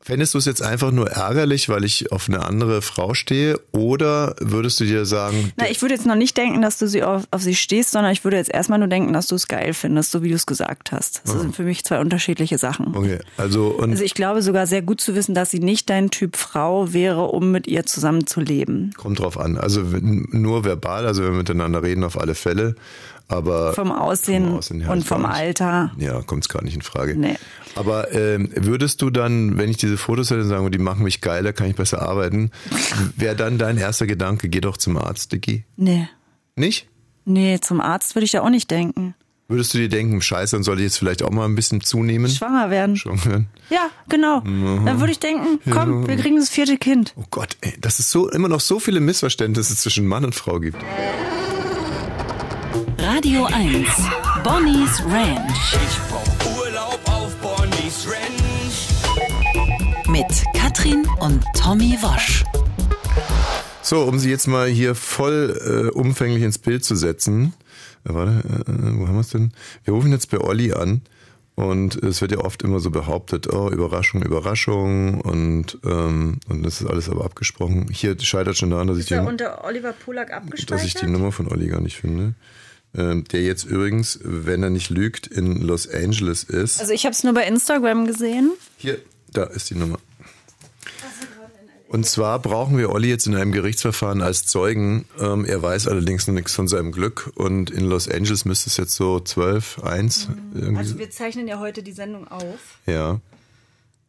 [0.05, 3.61] Fändest du es jetzt einfach nur ärgerlich, weil ich auf eine andere Frau stehe?
[3.71, 7.05] Oder würdest du dir sagen, Na, ich würde jetzt noch nicht denken, dass du sie
[7.05, 9.75] auf, auf sie stehst, sondern ich würde jetzt erstmal nur denken, dass du es geil
[9.75, 11.23] findest, so wie du es gesagt hast.
[11.25, 12.97] Das sind für mich zwei unterschiedliche Sachen.
[12.97, 16.11] okay, also, und Also ich glaube sogar sehr gut zu wissen, dass sie nicht dein
[16.11, 18.93] Typ Frau wäre, um mit ihr zusammen zu leben.
[18.97, 19.57] kommt drauf an.
[19.57, 22.75] Also nur verbal, also wenn wir miteinander reden, auf alle Fälle.
[23.29, 25.31] Aber Vom Aussehen, Vom Aussehen und vom nicht.
[25.31, 25.93] Alter.
[25.99, 27.17] Ja, kommt es gar nicht in Frage.
[27.17, 27.37] Nee.
[27.75, 31.43] Aber ähm, würdest du dann, wenn ich diese Fotos hätte, sagen, die machen mich geil,
[31.43, 32.51] da kann ich besser arbeiten,
[33.17, 35.65] wäre dann dein erster Gedanke, geh doch zum Arzt, Dicky?
[35.77, 36.09] Nee.
[36.57, 36.89] Nicht?
[37.25, 39.15] Nee, zum Arzt würde ich ja auch nicht denken.
[39.49, 42.31] Würdest du dir denken, scheiße, dann soll ich jetzt vielleicht auch mal ein bisschen zunehmen?
[42.31, 42.97] Schwanger werden.
[42.97, 43.49] Schwanger werden?
[43.69, 44.41] Ja, genau.
[44.41, 47.13] Dann würde ich denken, komm, wir kriegen das vierte Kind.
[47.17, 50.59] Oh Gott, ey, dass es so immer noch so viele Missverständnisse zwischen Mann und Frau
[50.59, 50.79] gibt.
[53.15, 53.87] Radio 1.
[54.43, 58.89] Bonnie's Ranch Ich brauch Urlaub auf Bonnie's Ranch.
[60.09, 62.43] mit Katrin und Tommy Wosch.
[63.83, 67.53] So, um sie jetzt mal hier voll äh, umfänglich ins Bild zu setzen.
[68.09, 69.53] Äh, warte, äh, wo haben wir es denn?
[69.85, 71.03] Wir rufen jetzt bei Olli an
[71.55, 76.81] Und es wird ja oft immer so behauptet, oh, Überraschung, Überraschung und, ähm, und das
[76.81, 77.89] ist alles aber abgesprochen.
[77.93, 80.31] Hier scheitert schon daran, dass ich, Ist die, er unter Oliver Polak
[80.69, 82.35] dass ich die Nummer von Olli gar nicht finde.
[82.95, 86.79] Ähm, der jetzt übrigens, wenn er nicht lügt, in Los Angeles ist.
[86.81, 88.53] Also ich habe es nur bei Instagram gesehen.
[88.77, 88.99] Hier,
[89.33, 89.99] da ist die Nummer.
[91.89, 95.05] Und zwar brauchen wir Olli jetzt in einem Gerichtsverfahren als Zeugen.
[95.21, 97.31] Ähm, er weiß allerdings noch nichts von seinem Glück.
[97.35, 100.77] Und in Los Angeles müsste es jetzt so 12, 1 irgendwie.
[100.79, 102.79] Also wir zeichnen ja heute die Sendung auf.
[102.87, 103.21] ja,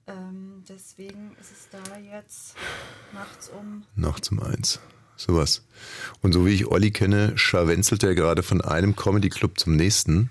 [0.07, 2.55] Ähm, deswegen ist es da jetzt
[3.13, 3.83] nachts um.
[3.95, 4.79] nachts um 1.
[5.25, 5.63] Sowas.
[6.21, 10.29] Und so wie ich Olli kenne, scharwenzelt er gerade von einem Comedy-Club zum nächsten.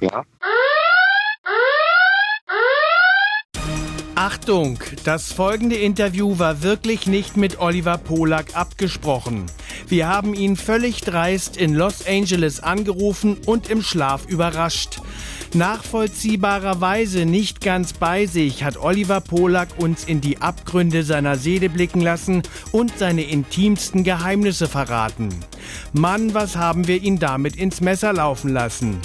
[0.00, 0.24] Ja.
[4.14, 9.46] Achtung, das folgende Interview war wirklich nicht mit Oliver Polak abgesprochen.
[9.86, 15.00] Wir haben ihn völlig dreist in Los Angeles angerufen und im Schlaf überrascht.
[15.54, 22.02] Nachvollziehbarerweise nicht ganz bei sich hat Oliver Polak uns in die Abgründe seiner Seele blicken
[22.02, 25.30] lassen und seine intimsten Geheimnisse verraten.
[25.94, 28.98] Mann, was haben wir ihn damit ins Messer laufen lassen?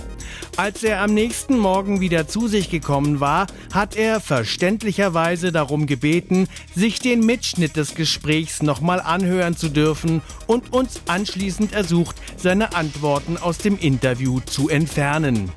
[0.58, 6.48] Als er am nächsten Morgen wieder zu sich gekommen war, hat er verständlicherweise darum gebeten,
[6.76, 13.38] sich den Mitschnitt des Gesprächs nochmal anhören zu dürfen und uns anschließend ersucht, seine Antworten
[13.38, 15.50] aus dem Interview zu entfernen.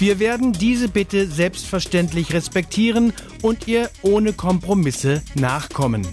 [0.00, 6.08] Wir werden diese Bitte selbstverständlich respektieren und ihr ohne Kompromisse nachkommen.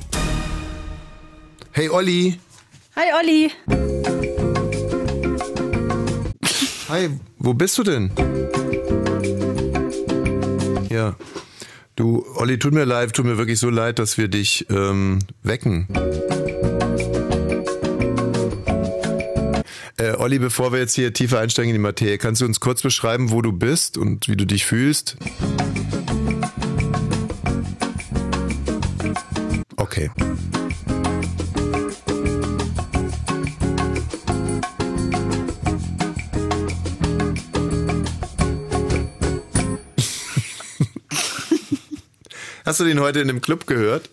[1.72, 2.38] Hey Olli!
[2.98, 3.52] Hi Olli!
[6.90, 8.12] Hi, wo bist du denn?
[10.90, 11.16] Ja.
[11.96, 15.88] Du, Olli, tut mir leid, tut mir wirklich so leid, dass wir dich ähm, wecken.
[20.00, 22.84] Äh, Olli, bevor wir jetzt hier tiefer einsteigen in die Materie, kannst du uns kurz
[22.84, 25.18] beschreiben, wo du bist und wie du dich fühlst?
[29.76, 30.12] Okay.
[42.66, 44.12] Hast du den heute in dem Club gehört?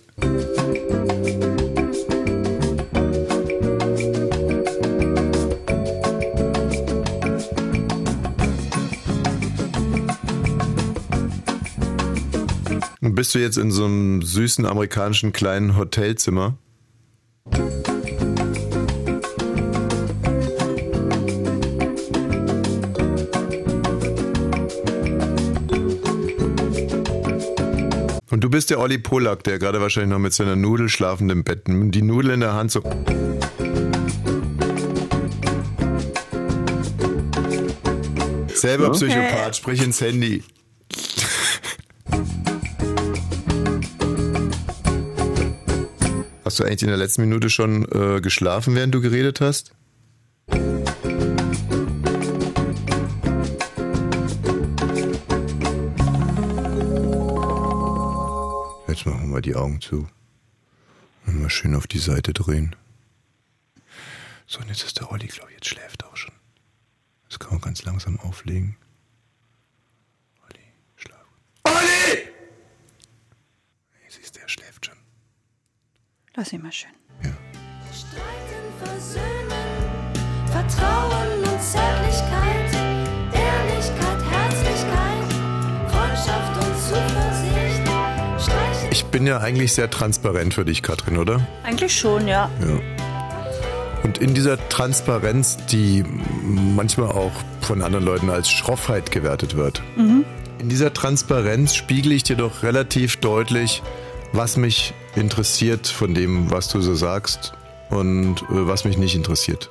[13.24, 16.58] Bist du jetzt in so einem süßen amerikanischen kleinen Hotelzimmer?
[28.30, 31.44] Und du bist der Olli Polak, der gerade wahrscheinlich noch mit seiner Nudel schlafend im
[31.44, 32.82] Bett, die Nudel in der Hand so.
[38.52, 40.44] Selber Psychopath, sprich ins Handy.
[46.54, 49.74] Hast du eigentlich in der letzten Minute schon äh, geschlafen, während du geredet hast?
[58.86, 60.06] Jetzt machen wir die Augen zu.
[61.26, 62.76] Und mal schön auf die Seite drehen.
[64.46, 66.34] So, und jetzt ist der Olli, glaube ich, jetzt schläft auch schon.
[67.28, 68.76] Das kann man ganz langsam auflegen.
[70.44, 70.62] Olli,
[70.94, 71.26] schlaf.
[71.64, 72.28] Olli!
[73.94, 74.94] Nee, siehst du, er schläft schon.
[76.36, 76.90] Lass ihn mal schön.
[77.92, 79.22] Streiten, Versöhnen,
[80.50, 82.74] Vertrauen und Zärtlichkeit,
[83.32, 85.32] Ehrlichkeit, Herzlichkeit,
[85.92, 87.82] Freundschaft und Zuversicht.
[88.42, 91.46] Streichen Ich bin ja eigentlich sehr transparent für dich, Katrin, oder?
[91.62, 92.50] Eigentlich schon, ja.
[92.60, 92.80] Ja.
[94.02, 96.04] Und in dieser Transparenz, die
[96.42, 102.36] manchmal auch von anderen Leuten als Schroffheit gewertet wird, in dieser Transparenz spiegle ich dir
[102.36, 103.82] doch relativ deutlich,
[104.34, 107.54] was mich interessiert von dem, was du so sagst
[107.90, 109.70] und äh, was mich nicht interessiert.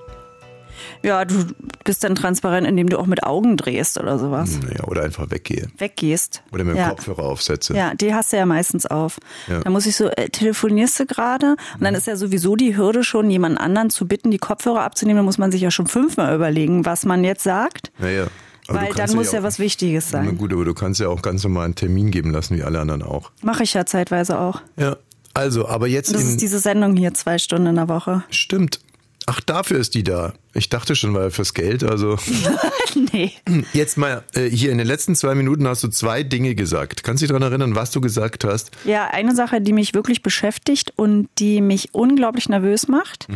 [1.02, 1.48] Ja, du
[1.84, 4.60] bist dann transparent, indem du auch mit Augen drehst oder sowas.
[4.62, 5.68] Naja, oder einfach weggehe.
[5.78, 6.44] Weggehst.
[6.54, 6.90] Oder mit dem ja.
[6.90, 7.76] Kopfhörer aufsetze.
[7.76, 9.18] Ja, die hast du ja meistens auf.
[9.48, 9.60] Ja.
[9.60, 9.64] Mhm.
[9.64, 11.58] Da muss ich so, äh, telefonierst du gerade?
[11.74, 15.18] Und dann ist ja sowieso die Hürde schon, jemand anderen zu bitten, die Kopfhörer abzunehmen.
[15.18, 17.92] Da muss man sich ja schon fünfmal überlegen, was man jetzt sagt.
[18.00, 18.28] Naja.
[18.68, 20.38] Aber Weil dann muss ja auch- was Wichtiges Na sein.
[20.38, 23.02] gut, aber du kannst ja auch ganz normal einen Termin geben lassen, wie alle anderen
[23.02, 23.32] auch.
[23.42, 24.62] Mache ich ja zeitweise auch.
[24.78, 24.98] Ja.
[25.34, 28.24] Also, aber jetzt Und das in, ist diese Sendung hier, zwei Stunden in der Woche.
[28.30, 28.80] Stimmt.
[29.26, 30.34] Ach, dafür ist die da.
[30.54, 32.18] Ich dachte schon, weil fürs Geld, also.
[33.14, 33.32] nee.
[33.72, 37.04] Jetzt mal, äh, hier in den letzten zwei Minuten hast du zwei Dinge gesagt.
[37.04, 38.72] Kannst du dich daran erinnern, was du gesagt hast?
[38.86, 43.28] Ja, eine Sache, die mich wirklich beschäftigt und die mich unglaublich nervös macht.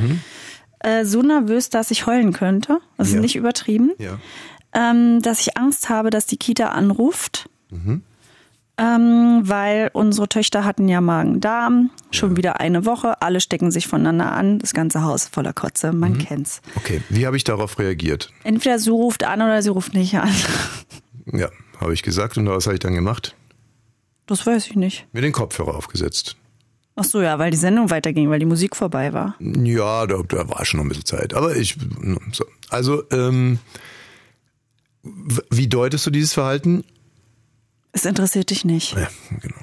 [0.80, 2.80] Äh, so nervös, dass ich heulen könnte.
[2.98, 3.16] Das Ja.
[3.16, 3.92] ist nicht übertrieben.
[3.98, 4.20] Ja.
[4.78, 7.50] Ähm, dass ich Angst habe, dass die Kita anruft.
[7.72, 8.04] Mhm.
[8.80, 14.32] Ähm, weil unsere Töchter hatten ja Magen-Darm, schon wieder eine Woche, alle stecken sich voneinander
[14.32, 16.18] an, das ganze Haus ist voller Kotze, man Mhm.
[16.20, 16.62] kennt's.
[16.76, 18.32] Okay, wie habe ich darauf reagiert?
[18.44, 20.30] Entweder sie ruft an oder sie ruft nicht an.
[21.34, 21.50] Ja,
[21.82, 23.36] habe ich gesagt und was habe ich dann gemacht?
[24.28, 25.08] Das weiß ich nicht.
[25.12, 26.36] Mir den Kopfhörer aufgesetzt.
[26.96, 29.36] Ach so, ja, weil die Sendung weiterging, weil die Musik vorbei war.
[29.40, 31.34] Ja, da, da war schon noch ein bisschen Zeit.
[31.34, 31.78] Aber ich,
[32.32, 32.46] so.
[32.70, 33.58] also, ähm,
[35.50, 36.84] wie deutest du dieses Verhalten?
[37.92, 38.94] Es interessiert dich nicht.
[38.94, 39.10] Ja,
[39.42, 39.56] genau.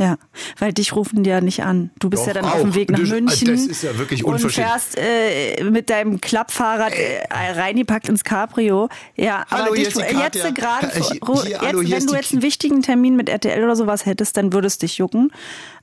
[0.00, 0.16] Ja,
[0.58, 1.90] weil dich rufen die ja nicht an.
[1.98, 2.54] Du bist Doch, ja dann auch.
[2.54, 3.48] auf dem Weg nach Das- München.
[3.48, 4.66] das ist ja wirklich Und unverschämt.
[4.66, 8.88] fährst äh, mit deinem Klappfahrrad äh, reingepackt ins Cabrio.
[9.14, 13.76] Ja, Hallo, aber dich, jetzt gerade, wenn du jetzt einen wichtigen Termin mit RTL oder
[13.76, 15.32] sowas hättest, dann würde es dich jucken.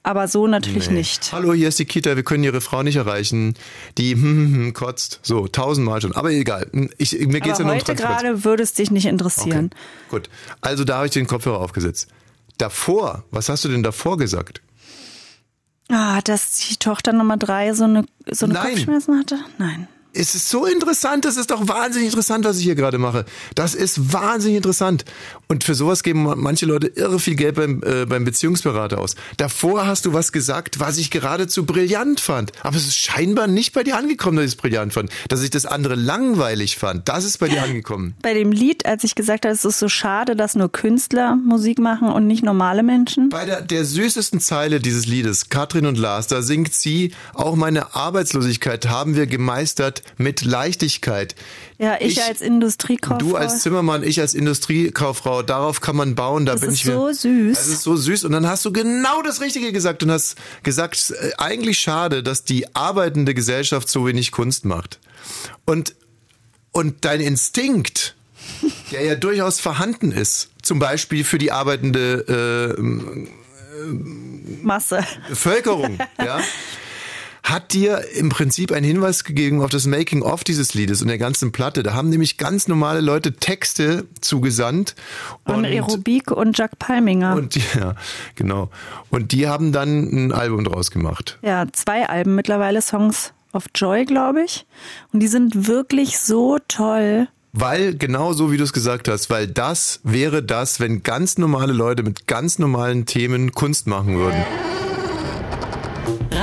[0.02, 0.98] Aber so natürlich Nee.
[0.98, 1.32] nicht.
[1.32, 3.54] Hallo, hier ist die Kita, wir können Ihre Frau nicht erreichen.
[4.00, 5.20] Die hm, hm, hm, kotzt.
[5.22, 6.16] So, tausendmal schon.
[6.16, 6.66] Aber egal.
[6.98, 9.70] Ich, mir geht's aber ja nur um heute gerade würde es dich nicht interessieren.
[10.10, 10.28] Gut.
[10.62, 12.08] Also da habe ich den Kopfhörer aufgesetzt.
[12.58, 14.62] Davor, was hast du denn davor gesagt?
[15.90, 18.74] Ah, dass die Tochter Nummer drei so eine, so eine Nein.
[18.74, 19.40] Kopfschmerzen hatte?
[19.58, 19.88] Nein.
[20.14, 23.26] Es ist so interessant, das ist doch wahnsinnig interessant, was ich hier gerade mache.
[23.56, 25.06] Das ist wahnsinnig interessant.
[25.48, 29.16] Und für sowas geben manche Leute irre viel Geld beim, äh, beim Beziehungsberater aus.
[29.38, 32.52] Davor hast du was gesagt, was ich geradezu brillant fand.
[32.64, 35.12] Aber es ist scheinbar nicht bei dir angekommen, dass ich es brillant fand.
[35.30, 37.08] Dass ich das andere langweilig fand.
[37.08, 38.16] Das ist bei dir angekommen.
[38.22, 41.80] Bei dem Lied, als ich gesagt habe, es ist so schade, dass nur Künstler Musik
[41.80, 43.30] machen und nicht normale Menschen.
[43.30, 47.96] Bei der, der süßesten Zeile dieses Liedes, Katrin und Lars, da singt sie, auch meine
[47.96, 51.36] Arbeitslosigkeit haben wir gemeistert mit Leichtigkeit.
[51.78, 53.18] Ja, ich, Ich- als Industriekauffrau.
[53.18, 56.86] Du als Zimmermann, ich als Industriekauffrau, darauf kann man bauen, da Das bin ist ich
[56.86, 57.58] mir- so süß.
[57.58, 61.12] Das ist so süß und dann hast du genau das Richtige gesagt und hast gesagt,
[61.22, 65.00] äh, eigentlich schade, dass die arbeitende Gesellschaft so wenig Kunst macht.
[65.66, 65.96] Und
[66.72, 68.16] und dein Instinkt,
[68.92, 72.82] der ja durchaus vorhanden ist, zum Beispiel für die arbeitende äh,
[74.64, 75.04] Masse.
[75.30, 76.40] Bevölkerung, ja,
[77.50, 81.52] hat dir im Prinzip einen Hinweis gegeben auf das Making-of dieses Liedes und der ganzen
[81.52, 81.84] Platte.
[81.84, 84.96] Da haben nämlich ganz normale Leute Texte zugesandt.
[85.46, 87.36] Und Aerobik und Jack Palminger.
[87.36, 87.96] und ja,
[88.36, 88.70] genau.
[89.10, 91.40] Und die haben dann ein Album draus gemacht.
[91.42, 94.66] ja, zwei Alben mittlerweile, Songs of Joy, glaube ich.
[95.14, 97.28] Und die sind wirklich so toll.
[97.54, 101.74] Weil, genau so wie du es gesagt hast, weil das wäre das, wenn ganz normale
[101.74, 104.44] Leute mit ganz normalen Themen Kunst machen würden.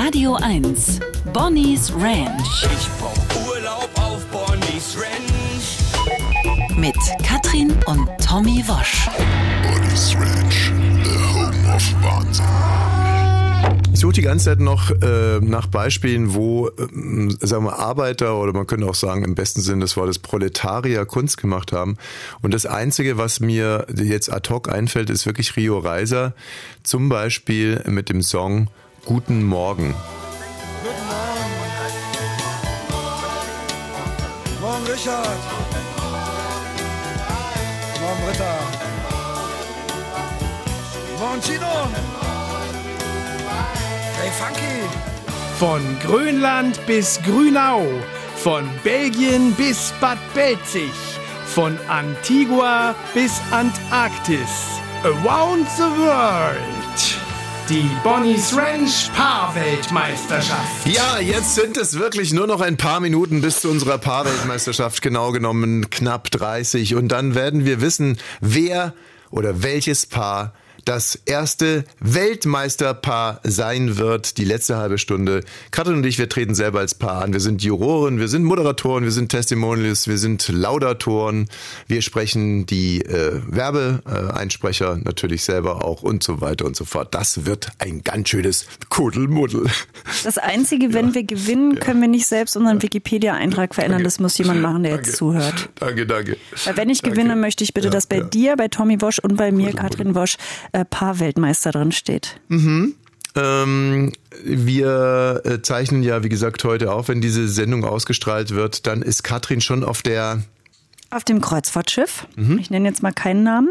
[0.04, 1.00] Radio 1.
[1.32, 2.66] Bonnie's Ranch.
[2.76, 5.78] Ich brauch Urlaub auf Bonnie's Ranch.
[6.78, 6.94] Mit
[7.26, 9.08] Katrin und Tommy Wosch.
[9.62, 10.72] Bonnie's Ranch,
[11.04, 12.44] the home of Wahnsinn.
[13.94, 18.52] Ich suche die ganze Zeit noch äh, nach Beispielen, wo, ähm, sagen wir, Arbeiter oder
[18.52, 21.96] man könnte auch sagen, im besten Sinne des Wortes Proletarier Kunst gemacht haben.
[22.42, 26.34] Und das Einzige, was mir jetzt ad hoc einfällt, ist wirklich Rio Reiser.
[26.82, 28.68] Zum Beispiel mit dem Song
[29.04, 29.94] Guten Morgen.
[34.62, 35.38] Morgen Richard.
[38.00, 38.54] Morgen Britta.
[41.18, 41.88] Morgen Chino.
[44.20, 44.88] Hey Funky.
[45.58, 47.82] Von Grönland bis Grünau,
[48.36, 50.92] von Belgien bis Bad Belzig,
[51.44, 56.83] von Antigua bis Antarktis, around the world.
[57.70, 60.86] Die Bonnie's Ranch Paarweltmeisterschaft.
[60.86, 65.32] Ja, jetzt sind es wirklich nur noch ein paar Minuten bis zu unserer Paarweltmeisterschaft, genau
[65.32, 66.94] genommen knapp 30.
[66.94, 68.92] Und dann werden wir wissen, wer
[69.30, 70.52] oder welches Paar
[70.84, 75.42] das erste Weltmeisterpaar sein wird, die letzte halbe Stunde.
[75.70, 77.32] Katrin und ich, wir treten selber als Paar an.
[77.32, 81.48] Wir sind Juroren, wir sind Moderatoren, wir sind Testimonials, wir sind Laudatoren.
[81.86, 87.14] Wir sprechen die äh, Werbeeinsprecher natürlich selber auch und so weiter und so fort.
[87.14, 89.66] Das wird ein ganz schönes Kuddelmuddel.
[90.22, 94.04] Das Einzige, wenn wir gewinnen, können wir nicht selbst unseren Wikipedia-Eintrag verändern.
[94.04, 95.68] Das muss jemand machen, der jetzt zuhört.
[95.76, 96.36] Danke, danke.
[96.64, 99.52] Weil wenn ich gewinne, möchte ich bitte, dass bei dir, bei Tommy Wosch und bei
[99.52, 100.36] mir, Katrin Wosch,
[100.74, 102.40] äh, Paar-Weltmeister drin steht.
[102.48, 102.94] Mhm.
[103.36, 104.12] Ähm,
[104.44, 107.08] wir äh, zeichnen ja, wie gesagt, heute auf.
[107.08, 110.42] Wenn diese Sendung ausgestrahlt wird, dann ist Katrin schon auf der
[111.14, 112.26] Auf dem Kreuzfahrtschiff.
[112.36, 112.58] Mhm.
[112.58, 113.70] Ich nenne jetzt mal keinen Namen.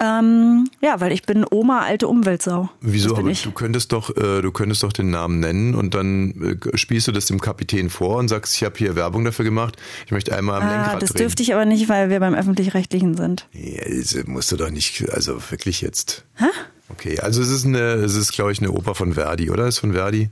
[0.00, 2.68] Ähm, ja, weil ich bin Oma, alte Umweltsau.
[2.80, 3.16] Wieso?
[3.16, 3.42] Aber ich.
[3.42, 7.12] du könntest doch, äh, du könntest doch den Namen nennen und dann äh, spielst du
[7.12, 9.76] das dem Kapitän vor und sagst, ich habe hier Werbung dafür gemacht.
[10.06, 11.18] Ich möchte einmal am Ah, Lenkrad das drehen.
[11.24, 13.48] dürfte ich aber nicht, weil wir beim Öffentlich-Rechtlichen sind.
[13.52, 16.24] Ja, das musst du doch nicht, also wirklich jetzt.
[16.36, 16.44] Hä?
[16.90, 19.66] Okay, also es ist eine, es ist, glaube ich, eine Oper von Verdi, oder?
[19.66, 20.30] Ist von Verdi?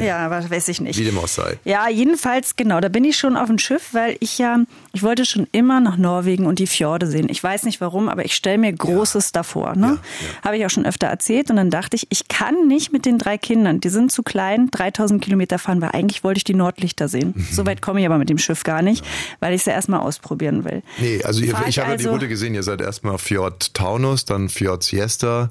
[0.00, 0.98] Ja, aber weiß ich nicht.
[0.98, 1.58] Wie dem auch sei.
[1.64, 4.58] Ja, jedenfalls, genau, da bin ich schon auf dem Schiff, weil ich ja
[4.94, 7.28] Ich wollte schon immer nach Norwegen und die Fjorde sehen.
[7.30, 9.74] Ich weiß nicht warum, aber ich stelle mir Großes davor.
[9.74, 9.98] Ne?
[10.44, 11.50] Habe ich auch schon öfter erzählt.
[11.50, 14.70] Und dann dachte ich, ich kann nicht mit den drei Kindern, die sind zu klein,
[14.70, 17.32] 3000 Kilometer fahren, weil eigentlich wollte ich die Nordlichter sehen.
[17.34, 17.46] Mhm.
[17.50, 19.04] So weit komme ich aber mit dem Schiff gar nicht,
[19.40, 20.82] weil ich es ja erstmal ausprobieren will.
[20.98, 23.72] Nee, also ihr, Fahr ich habe ja die also- Route gesehen, ihr seid erstmal Fjord
[23.74, 25.50] Taunus, dann Fjord Siesta,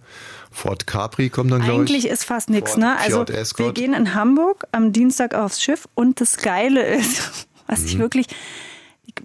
[0.51, 1.89] Fort Capri kommt dann, glaube ich.
[1.91, 2.97] Eigentlich ist fast nichts, ne?
[2.97, 7.85] Also wir gehen in Hamburg am Dienstag aufs Schiff und das Geile ist, was Mhm.
[7.87, 8.27] ich wirklich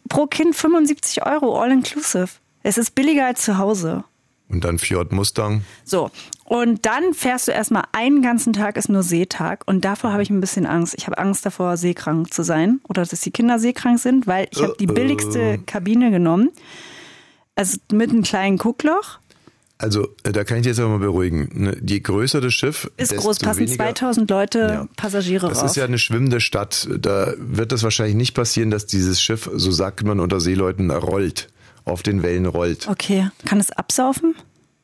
[0.08, 2.28] pro Kind 75 Euro all inclusive.
[2.62, 4.04] Es ist billiger als zu Hause.
[4.48, 5.62] Und dann Fjord Mustang.
[5.84, 6.10] So,
[6.44, 9.64] und dann fährst du erstmal einen ganzen Tag, ist nur Seetag.
[9.66, 10.94] Und davor habe ich ein bisschen Angst.
[10.96, 14.62] Ich habe Angst davor, seekrank zu sein oder dass die Kinder seekrank sind, weil ich
[14.62, 14.94] habe die Äh, äh.
[14.94, 16.50] billigste Kabine genommen.
[17.56, 19.18] Also mit einem kleinen Guckloch.
[19.78, 21.48] Also, äh, da kann ich jetzt aber mal beruhigen.
[21.52, 24.88] Ne, Je größer das Schiff, Ist groß, passen weniger, 2000 Leute, Ja.
[24.96, 25.70] Passagiere Das rauf.
[25.70, 26.88] ist ja eine schwimmende Stadt.
[26.98, 31.48] Da wird es wahrscheinlich nicht passieren, dass dieses Schiff, so sagt man unter Seeleuten, rollt,
[31.84, 32.88] auf den Wellen rollt.
[32.88, 34.34] okay, kann es absaufen?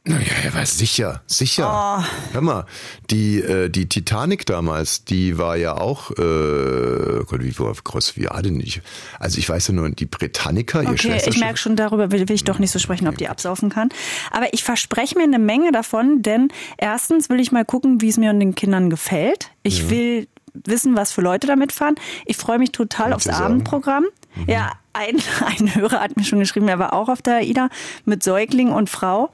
[0.05, 2.01] Ja, ja, war sicher, sicher.
[2.01, 2.33] Oh.
[2.33, 2.67] Hör mal,
[3.11, 8.43] die, äh, die Titanic damals, die war ja auch, äh, Gott, wie groß, wie war
[8.43, 8.83] denn nicht?
[9.21, 12.35] Also ich weiß ja nur, die Britannica, ihr Okay, ich merke schon, darüber will, will
[12.35, 13.91] ich doch nicht so sprechen, ob die absaufen kann.
[14.33, 18.17] Aber ich verspreche mir eine Menge davon, denn erstens will ich mal gucken, wie es
[18.17, 19.51] mir und den Kindern gefällt.
[19.63, 19.91] Ich Ja.
[19.91, 21.95] will wissen, was für Leute da mitfahren.
[22.27, 23.41] Ich freue mich total Kannst aufs?
[23.41, 24.07] Abendprogramm.
[24.49, 27.69] Ja, ein, ein Hörer hat mir schon geschrieben, er war auch auf der AIDA
[28.05, 29.31] mit Säugling und Frau.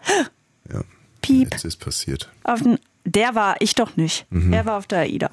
[1.25, 1.35] Ja.
[1.35, 1.53] Piep.
[1.53, 2.31] Jetzt ist passiert.
[2.45, 4.27] Auf den, der war, ich doch nicht.
[4.31, 4.53] Mhm.
[4.53, 5.31] Er war auf der AIDA.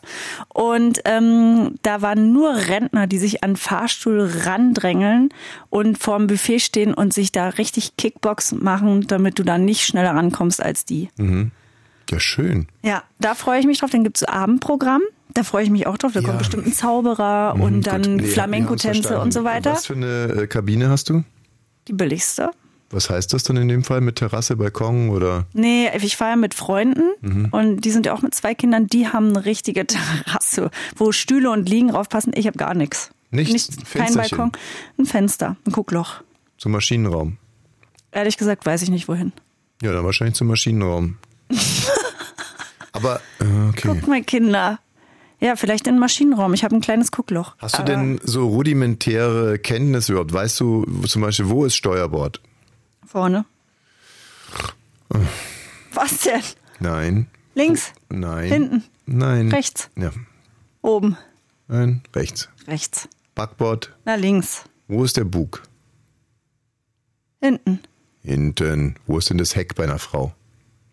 [0.53, 5.29] Und ähm, da waren nur Rentner, die sich an Fahrstuhl randrängeln
[5.69, 10.11] und vorm Buffet stehen und sich da richtig Kickbox machen, damit du da nicht schneller
[10.11, 11.09] rankommst als die.
[11.17, 11.51] Mhm.
[12.09, 12.67] Ja, schön.
[12.83, 13.89] Ja, da freue ich mich drauf.
[13.89, 15.01] Dann gibt's so Abendprogramm.
[15.33, 16.13] Da freue ich mich auch drauf.
[16.13, 19.73] Da kommt bestimmt ein Zauberer Mhm, und dann Nee, Flamenco-Tänze und so weiter.
[19.73, 21.23] Was für eine äh, Kabine hast du?
[21.87, 22.51] Die billigste.
[22.95, 23.99] Was heißt das dann in dem Fall?
[23.99, 25.47] Mit Terrasse, Balkon oder?
[25.51, 27.49] Nee, ich fahre ja mit Freunden Mhm.
[27.51, 31.51] und die sind ja auch mit zwei Kindern, die haben eine richtige Terrasse, wo Stühle
[31.51, 32.31] und Liegen draufpassen.
[32.36, 33.12] Ich habe gar nichts.
[33.31, 33.75] Nichts?
[33.75, 34.38] kein Fensterchen?
[34.38, 34.51] Balkon,
[34.97, 36.21] ein Fenster, ein Guckloch.
[36.58, 37.36] Zum Maschinenraum?
[38.13, 39.34] Ehrlich gesagt weiß ich nicht wohin.
[39.81, 41.17] Ja, dann wahrscheinlich zum Maschinenraum.
[42.93, 43.89] Aber, äh, okay.
[43.99, 44.79] Guck mal, Kinder.
[45.41, 46.53] Ja, vielleicht in den Maschinenraum.
[46.53, 47.55] Ich habe ein kleines Guckloch.
[47.60, 50.31] Hast du denn so rudimentäre Kenntnisse überhaupt?
[50.31, 52.39] Weißt du zum Beispiel, wo ist Steuerbord?
[53.15, 53.45] Vorne.
[55.93, 56.41] Was denn?
[56.82, 57.28] Nein.
[57.54, 58.49] Links, Nein.
[58.49, 58.84] Hinten.
[59.06, 59.47] Nein.
[59.54, 60.12] rechts, Ja.
[60.82, 61.15] oben,
[61.69, 62.01] Nein.
[62.13, 62.49] Rechts.
[62.67, 63.08] rechts.
[63.34, 63.95] Backbord.
[64.04, 65.63] Na, links, Wo ist der Bug?
[67.39, 67.80] hinten,
[68.21, 68.95] Hinten.
[69.08, 70.36] Wo ist denn das Heck bei einer Frau?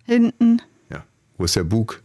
[0.05, 1.03] hinten, Ja.
[1.39, 2.05] Wo ist der Bug?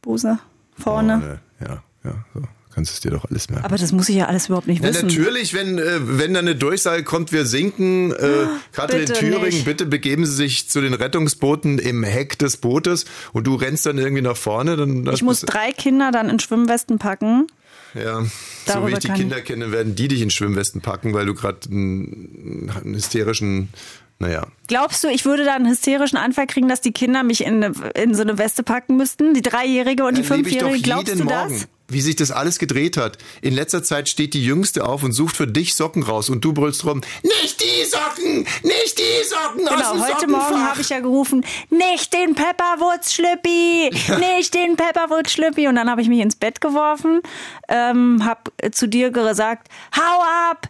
[0.00, 0.38] Buse,
[0.78, 1.40] vorne.
[1.58, 2.24] Ja, ja.
[2.34, 2.42] So.
[2.80, 3.66] Kannst es dir doch alles merken.
[3.66, 5.08] Aber das muss ich ja alles überhaupt nicht Ja, wissen.
[5.08, 8.16] natürlich, wenn, äh, wenn da eine Durchsage kommt, wir sinken, äh,
[8.72, 9.66] gerade in bitte Thüringen, nicht.
[9.66, 13.98] bitte begeben Sie sich zu den Rettungsbooten im Heck des Bootes und du rennst dann
[13.98, 17.48] irgendwie nach vorne, dann Ich muss drei Kinder dann in Schwimmwesten packen.
[17.94, 18.30] ja, so
[18.64, 21.58] Darüber wie ich die Kinder kenne, werden die dich in Schwimmwesten packen, weil du gerade
[21.70, 23.68] einen, einen hysterischen,
[24.18, 27.62] naja, Glaubst du, ich würde da einen hysterischen Anfall kriegen, dass die Kinder mich in,
[27.62, 29.34] eine, in so eine Weste packen müssten?
[29.34, 30.80] Die Dreijährige und die ich doch Fünfjährige?
[30.80, 31.68] Glaubst du Morgen, das?
[31.90, 33.18] Wie sich das alles gedreht hat.
[33.42, 36.52] In letzter Zeit steht die Jüngste auf und sucht für dich Socken raus und du
[36.52, 40.50] brüllst rum, nicht die Socken, nicht die Socken aus Genau, dem heute Sockenfach.
[40.50, 45.68] Morgen habe ich ja gerufen, nicht den Pepperwoods-Schlüppi, nicht den Pepperwoods-Schlüppi.
[45.68, 47.20] Und dann habe ich mich ins Bett geworfen,
[47.68, 50.68] ähm, habe zu dir gesagt, hau ab,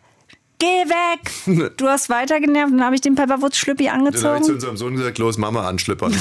[0.59, 1.71] geh weg.
[1.77, 4.55] Du hast weiter genervt und dann habe ich den Pepperwoods-Schlüppi Dann habe ich zu angezogen.
[4.55, 6.15] unserem Sohn gesagt, los, Mama anschlippern.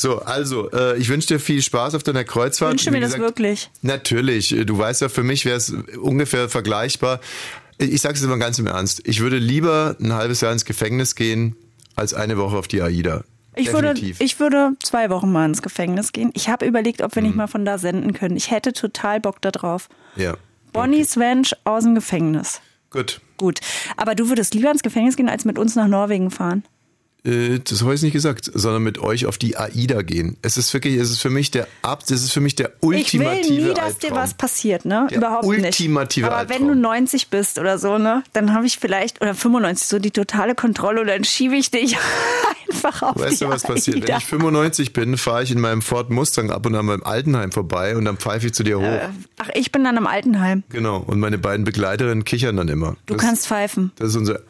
[0.00, 2.70] so, also, äh, ich wünsche dir viel Spaß auf deiner Kreuzfahrt.
[2.70, 3.68] Wünsche mir Wie das gesagt, wirklich.
[3.82, 7.18] Natürlich, äh, du weißt ja, für mich wäre es ungefähr vergleichbar.
[7.78, 9.02] Ich sage es immer ganz im Ernst.
[9.04, 11.56] Ich würde lieber ein halbes Jahr ins Gefängnis gehen,
[11.96, 13.24] als eine Woche auf die AIDA.
[13.56, 16.30] Ich würde, ich würde zwei Wochen mal ins Gefängnis gehen.
[16.34, 17.28] Ich habe überlegt, ob wir Mhm.
[17.28, 18.36] nicht mal von da senden können.
[18.36, 19.88] Ich hätte total Bock da drauf.
[20.14, 20.36] ja,
[20.72, 22.60] Bonnie's Ranch aus dem Gefängnis.
[22.90, 23.20] gut.
[23.36, 23.58] Gut.
[23.96, 26.64] Aber du würdest lieber ins Gefängnis gehen, als mit uns nach Norwegen fahren.
[27.28, 30.36] Äh, Das habe ich nicht gesagt, sondern mit euch auf die AIDA gehen.
[30.42, 33.40] Es ist wirklich, es ist für mich der Ab, das ist für mich der ultimative
[33.40, 34.18] Ich will nie, dass dir Albtraum.
[34.22, 35.06] was passiert, ne?
[35.10, 36.34] Der Überhaupt ultimative nicht.
[36.34, 39.98] Aber wenn du 90 bist oder so, ne, dann habe ich vielleicht, oder 95, so
[39.98, 41.96] die totale Kontrolle und dann schiebe ich dich
[42.70, 43.96] einfach auf Weißt du, was passiert?
[43.96, 44.16] Wenn AIDA.
[44.18, 47.96] ich 95 bin, fahre ich in meinem Ford Mustang ab und an beim Altenheim vorbei
[47.96, 48.84] und dann pfeife ich zu dir hoch.
[48.84, 50.62] Äh, Ach, ich bin dann im Altenheim.
[50.70, 50.98] Genau.
[50.98, 52.96] Und meine beiden Begleiterinnen kichern dann immer.
[53.06, 53.92] Du das, kannst pfeifen.
[53.96, 54.40] Das ist unser.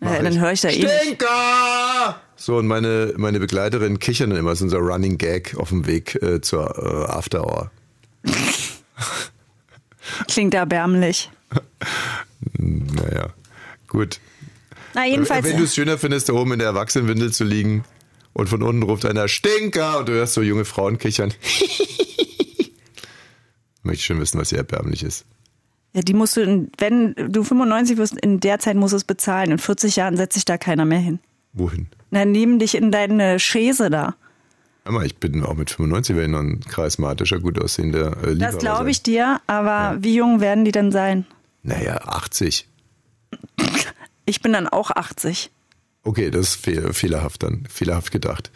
[0.00, 0.90] Ja, dann höre ich da eh nicht.
[1.02, 2.20] Stinker!
[2.36, 4.50] So, und meine, meine Begleiterinnen kichern dann immer.
[4.50, 7.70] Das ist unser Running Gag auf dem Weg äh, zur äh, After Hour.
[10.28, 11.30] Klingt erbärmlich.
[13.88, 14.20] Gut.
[14.94, 15.44] Na, jedenfalls.
[15.44, 17.84] Wenn du es schöner findest, da oben in der Erwachsenenwindel zu liegen
[18.32, 21.34] und von unten ruft einer Stinker und du hörst so junge Frauen kichern.
[23.82, 25.24] Möchte ich schon wissen, was hier erbärmlich ist.
[25.98, 29.50] Ja, die musst du, wenn du 95 wirst, in der Zeit musst du es bezahlen.
[29.50, 31.18] In 40 Jahren setzt sich da keiner mehr hin.
[31.52, 31.88] Wohin?
[32.12, 34.14] Na, nehmen dich in deine Schäse da.
[34.84, 38.36] Hör mal, ich bin auch mit 95 wäre ich noch ein charismatischer, gut aussehender äh,
[38.36, 41.26] Das glaube ich dir, aber wie jung werden die denn sein?
[41.64, 42.68] Naja, 80.
[44.24, 45.50] Ich bin dann auch 80.
[46.04, 48.52] Okay, das ist fehl, fehlerhaft dann, fehlerhaft gedacht.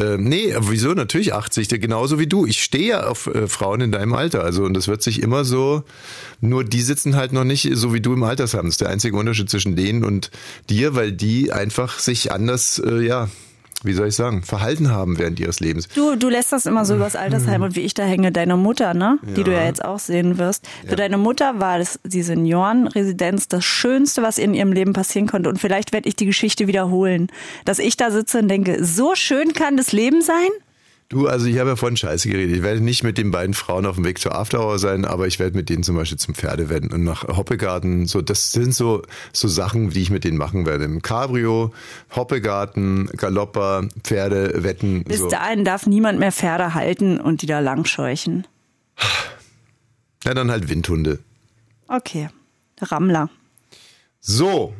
[0.00, 0.92] Ähm, nee, wieso?
[0.92, 2.46] Natürlich 80, der- genauso wie du.
[2.46, 4.42] Ich stehe ja auf äh, Frauen in deinem Alter.
[4.42, 5.84] Also, und das wird sich immer so,
[6.40, 8.64] nur die sitzen halt noch nicht so wie du im Altersheim.
[8.64, 10.30] Das ist der einzige Unterschied zwischen denen und
[10.68, 13.28] dir, weil die einfach sich anders, äh, ja,
[13.84, 15.88] wie soll ich sagen, verhalten haben während ihres Lebens.
[15.88, 18.94] Du, du lässt das immer so übers Altersheim und wie ich da hänge, deine Mutter,
[18.94, 19.18] ne?
[19.36, 19.66] Die du ja Ja.
[19.66, 20.66] jetzt auch sehen wirst.
[20.86, 25.48] Für deine Mutter war das, die Seniorenresidenz das Schönste, was in ihrem Leben passieren konnte.
[25.48, 27.28] Und vielleicht werde ich die Geschichte wiederholen.
[27.64, 30.48] Dass ich da sitze und denke, so schön kann das Leben sein?
[31.14, 32.56] Du, also ich habe ja vorhin Scheiße geredet.
[32.56, 35.38] Ich werde nicht mit den beiden Frauen auf dem Weg zur Afterhour sein, aber ich
[35.38, 38.06] werde mit denen zum Beispiel zum Pferdewetten und nach Hoppegarten.
[38.06, 39.02] So, das sind so,
[39.32, 40.84] so Sachen, die ich mit denen machen werde.
[40.84, 41.72] Im Cabrio,
[42.16, 45.04] Hoppegarten, Galopper, Pferdewetten.
[45.04, 45.28] Bis so.
[45.28, 48.48] dahin darf niemand mehr Pferde halten und die da langscheuchen.
[50.24, 51.20] Ja, dann halt Windhunde.
[51.86, 52.28] Okay.
[52.80, 53.30] Rammler.
[54.20, 54.74] So,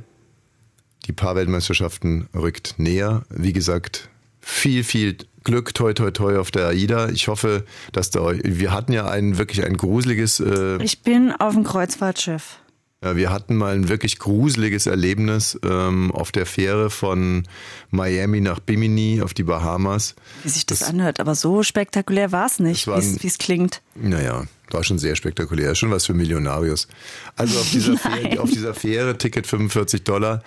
[1.07, 3.23] die Paarweltmeisterschaften rückt näher.
[3.29, 4.11] Wie gesagt,
[4.45, 7.11] viel, viel Glück, toi, toi, toi auf der AIDA.
[7.11, 11.55] Ich hoffe, dass da, wir hatten ja ein wirklich ein gruseliges äh, Ich bin auf
[11.55, 12.59] dem Kreuzfahrtschiff.
[13.05, 17.47] Ja, wir hatten mal ein wirklich gruseliges Erlebnis ähm, auf der Fähre von
[17.91, 20.15] Miami nach Bimini auf die Bahamas.
[20.43, 21.21] Wie sich das, anhört.
[21.21, 23.83] Aber so spektakulär war es nicht, Das wie es klingt.
[23.95, 26.89] Naja, war schon sehr spektakulär, schon was für Millionarius.
[27.37, 30.43] Also auf dieser, Fähre, auf dieser Fähre, Ticket 45 Dollar,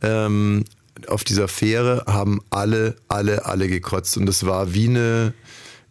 [0.00, 0.64] ähm,
[1.08, 5.34] auf dieser Fähre haben alle, alle, alle gekotzt und es war wie eine,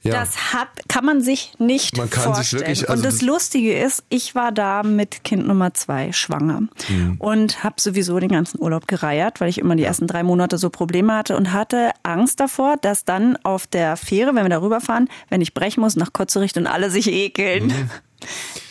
[0.04, 2.62] ja, Das hat, kann man sich nicht Man kann sich vorstellen.
[2.62, 6.62] wirklich- also und das das- Lustige ist, ich war da mit Kind Nummer zwei schwanger
[6.90, 7.16] Mhm.
[7.18, 10.70] und habe sowieso den ganzen Urlaub gereiert, weil ich immer die ersten drei Monate so
[10.70, 15.10] Probleme hatte und hatte Angst davor, dass dann auf der Fähre, wenn wir da rüberfahren,
[15.30, 17.68] wenn ich brechen muss, nach Kotze riecht und alle sich ekeln.
[17.68, 17.90] Mhm.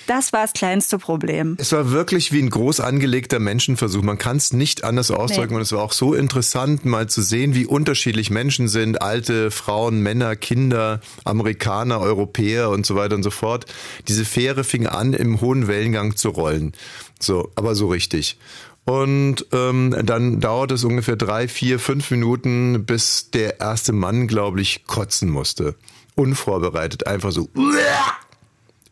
[0.07, 1.57] Das war das kleinste Problem.
[1.59, 4.03] Es war wirklich wie ein groß angelegter Menschenversuch.
[4.03, 5.51] Man kann es nicht anders ausdrücken.
[5.51, 5.57] Nee.
[5.57, 9.01] Und es war auch so interessant, mal zu sehen, wie unterschiedlich Menschen sind.
[9.01, 13.65] Alte, Frauen, Männer, Kinder, Amerikaner, Europäer und so weiter und so fort.
[14.09, 16.73] Diese Fähre fing an, im hohen Wellengang zu rollen.
[17.19, 18.37] So, aber so richtig.
[18.85, 24.61] Und ähm, dann dauert es ungefähr drei, vier, fünf Minuten, bis der erste Mann, glaube
[24.61, 25.75] ich, kotzen musste.
[26.15, 27.49] Unvorbereitet, einfach so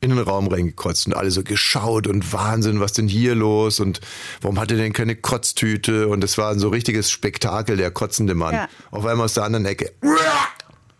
[0.03, 4.01] in den Raum reingekotzt und alle so geschaut und Wahnsinn, was denn hier los und
[4.41, 8.35] warum hat er denn keine Kotztüte und es war ein so richtiges Spektakel, der kotzende
[8.35, 8.55] Mann.
[8.55, 8.69] Ja.
[8.91, 9.93] Auf einmal aus der anderen Ecke.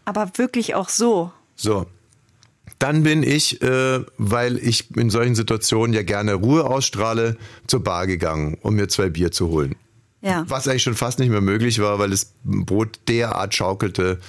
[0.05, 1.33] Aber wirklich auch so.
[1.57, 1.87] So.
[2.79, 7.37] Dann bin ich, äh, weil ich in solchen Situationen ja gerne Ruhe ausstrahle,
[7.67, 9.75] zur Bar gegangen, um mir zwei Bier zu holen.
[10.21, 10.45] Ja.
[10.47, 14.21] Was eigentlich schon fast nicht mehr möglich war, weil das Boot derart schaukelte.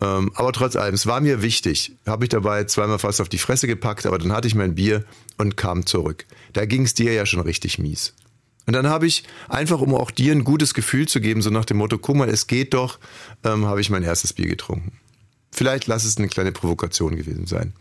[0.00, 1.96] Ähm, aber trotz allem, es war mir wichtig.
[2.06, 5.04] Habe ich dabei zweimal fast auf die Fresse gepackt, aber dann hatte ich mein Bier
[5.38, 6.26] und kam zurück.
[6.52, 8.14] Da ging es dir ja schon richtig mies.
[8.66, 11.64] Und dann habe ich einfach, um auch dir ein gutes Gefühl zu geben, so nach
[11.64, 12.98] dem Motto, guck mal, es geht doch,
[13.44, 14.92] ähm, habe ich mein erstes Bier getrunken.
[15.52, 17.72] Vielleicht lass es eine kleine Provokation gewesen sein.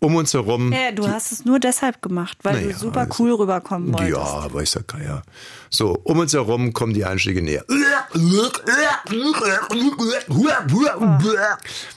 [0.00, 0.72] Um uns herum.
[0.72, 4.10] Ja, du hast es nur deshalb gemacht, weil Naja, du super also- cool rüberkommen wolltest.
[4.12, 5.22] Ja, aber ich sag ja.
[5.70, 7.64] So, um uns herum kommen die Einschläge näher.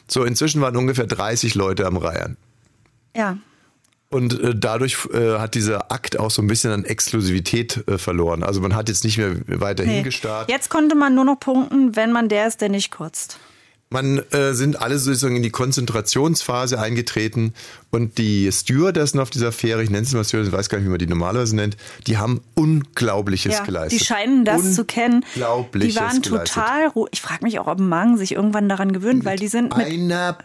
[0.08, 2.38] So, inzwischen waren ungefähr 30 Leute am Reihen.
[3.16, 3.38] Ja.
[4.10, 8.44] Und äh, dadurch äh, hat dieser Akt auch so ein bisschen an Exklusivität äh, verloren.
[8.44, 9.96] Also man hat jetzt nicht mehr weiter Nee.
[9.96, 10.50] hingestarrt.
[10.50, 13.40] Jetzt konnte man nur noch punkten, wenn man der ist, der nicht kotzt.
[13.94, 17.54] Man äh, sind alle sozusagen in die Konzentrationsphase eingetreten
[17.90, 20.88] und die Stewardessen auf dieser Fähre, ich nenne es mal Stewardess, ich weiß gar nicht,
[20.88, 21.76] wie man die normalerweise nennt,
[22.08, 24.00] die haben Unglaubliches Ja, geleistet.
[24.00, 25.26] die scheinen das zu kennen.
[25.36, 26.56] Die Unglaubliches waren geleistet.
[26.56, 27.10] total ruhig.
[27.12, 30.38] Ich frage mich auch, ob Mang sich irgendwann daran gewöhnt, weil die sind mit einer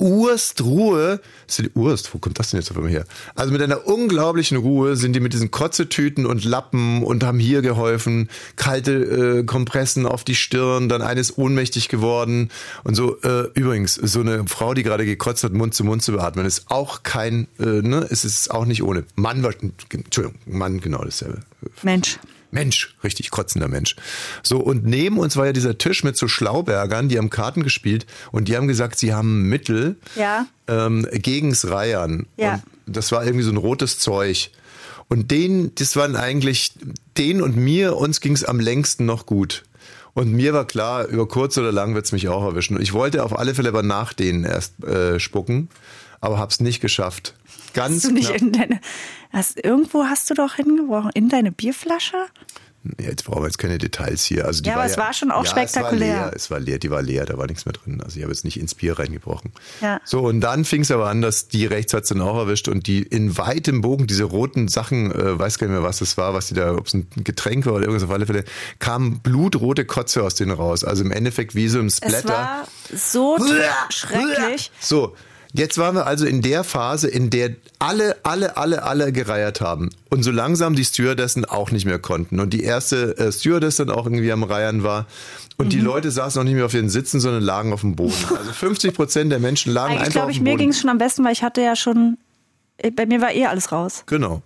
[0.00, 3.04] Urstruhe, sind die Urst, wo kommt das denn jetzt auf einmal her?
[3.34, 7.62] Also mit einer unglaublichen Ruhe sind die mit diesen Kotzetüten und Lappen und haben hier
[7.62, 8.92] geholfen, kalte
[9.40, 12.50] äh, Kompressen auf die Stirn, dann eines ohnmächtig geworden
[12.82, 13.20] und so.
[13.20, 16.70] Äh, übrigens, so eine Frau, die gerade gekotzt hat, Mund zu Mund zu beatmen, ist
[16.70, 19.04] auch kein, äh, ne, es ist auch nicht ohne.
[19.16, 21.40] Mann, Entschuldigung, Mann, genau dasselbe.
[21.82, 22.18] Mensch.
[22.52, 23.96] Mensch, richtig kotzender Mensch.
[24.42, 28.06] So, und neben uns war ja dieser Tisch mit so Schlaubergern, die haben Karten gespielt
[28.32, 30.46] und die haben gesagt, sie haben Mittel Ja.
[30.68, 32.26] ähm, gegens Reiern.
[32.36, 32.60] Ja.
[32.86, 34.50] Und das war irgendwie so ein rotes Zeug.
[35.08, 36.72] Und den, das waren eigentlich,
[37.18, 39.64] denen und mir, uns ging's am längsten noch gut.
[40.12, 42.76] Und mir war klar, über kurz oder lang wird's mich auch erwischen.
[42.76, 45.68] Und ich wollte auf alle Fälle aber nach denen erst äh, spucken,
[46.20, 47.34] aber hab's nicht geschafft.
[47.74, 48.40] Ganz Hast du nicht knapp.
[48.42, 48.80] in deine.
[49.32, 51.10] Hast, irgendwo hast du doch hingebrochen.
[51.14, 52.16] In deine Bierflasche?
[52.98, 54.46] Ja, Jetzt brauchen wir jetzt keine Details hier.
[54.46, 56.14] Also Ja, aber es war schon auch ja, spektakulär.
[56.14, 58.00] Es war, leer, es war leer, die war leer, da war nichts mehr drin.
[58.02, 59.52] Also ich habe jetzt nicht ins Bier reingebrochen.
[59.82, 60.00] Ja.
[60.04, 62.86] So, und dann fing es aber an, dass die rechts hat dann auch erwischt und
[62.86, 66.32] die in weitem Bogen, diese roten Sachen, äh, weiß gar nicht mehr, was das war,
[66.32, 68.44] was die da, ob es ein Getränk war oder irgendwas, auf alle Fälle,
[68.78, 70.82] kam blutrote Kotze aus denen raus.
[70.82, 72.28] Also im Endeffekt wie so ein Es Splatter.
[72.30, 73.36] war so
[73.90, 74.70] schrecklich.
[74.80, 75.14] So,
[75.54, 79.90] jetzt waren wir also in der Phase, in der alle, alle, alle, alle gereiert haben.
[80.08, 82.40] Und so langsam die Stewardessen auch nicht mehr konnten.
[82.40, 85.06] Und die erste äh, Stewardess dann auch irgendwie am Reiern war.
[85.56, 85.70] Und Mhm.
[85.70, 88.14] die Leute saßen auch nicht mehr auf ihren Sitzen, sondern lagen auf dem Boden.
[88.38, 90.58] Also 50 Prozent der Menschen lagen Eigentlich einfach glaube auf ich, dem mir Boden.
[90.60, 92.16] ging es schon am besten, weil ich hatte ja schon.
[92.96, 94.04] Bei mir war eh alles raus.
[94.06, 94.42] Genau.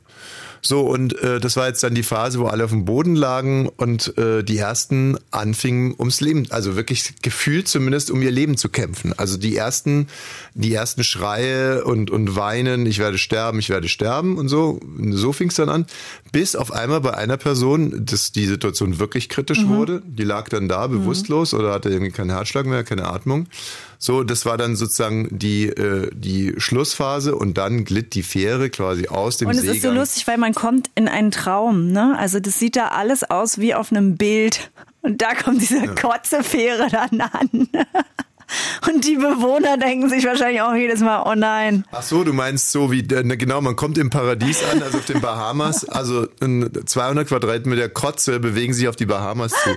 [0.67, 3.69] So, und äh, das war jetzt dann die Phase, wo alle auf dem Boden lagen
[3.77, 8.71] und äh, die ersten anfingen ums Leben, also wirklich gefühlt zumindest um ihr Leben zu
[8.71, 9.13] kämpfen.
[9.19, 10.09] Also die ersten,
[10.55, 15.35] die ersten Schreie und, und Weinen, ich werde sterben, ich werde sterben und so, so
[15.35, 15.85] fing es dann an,
[16.33, 19.69] bis auf einmal bei einer Person, dass die Situation wirklich kritisch Mhm.
[19.69, 23.49] wurde, die lag dann da bewusstlos oder hatte irgendwie keinen Herzschlag mehr, keine Atmung.
[23.99, 29.09] So, das war dann sozusagen die, äh, die Schlussphase und dann glitt die Fähre quasi
[29.09, 29.77] aus dem Und es Seegang.
[29.77, 32.17] ist so lustig, weil man kommt in einen Traum, ne?
[32.19, 34.71] Also das sieht da alles aus wie auf einem Bild.
[35.03, 37.69] Und da kommt diese Kotzefähre dann an.
[38.89, 41.85] Und die Bewohner denken sich wahrscheinlich auch jedes Mal, oh nein.
[41.93, 45.05] Ach so, du meinst so wie, äh, genau, man kommt im Paradies an, also auf
[45.07, 49.71] den Bahamas, also in 200 Quadratmeter Kotze bewegen sich auf die Bahamas zu.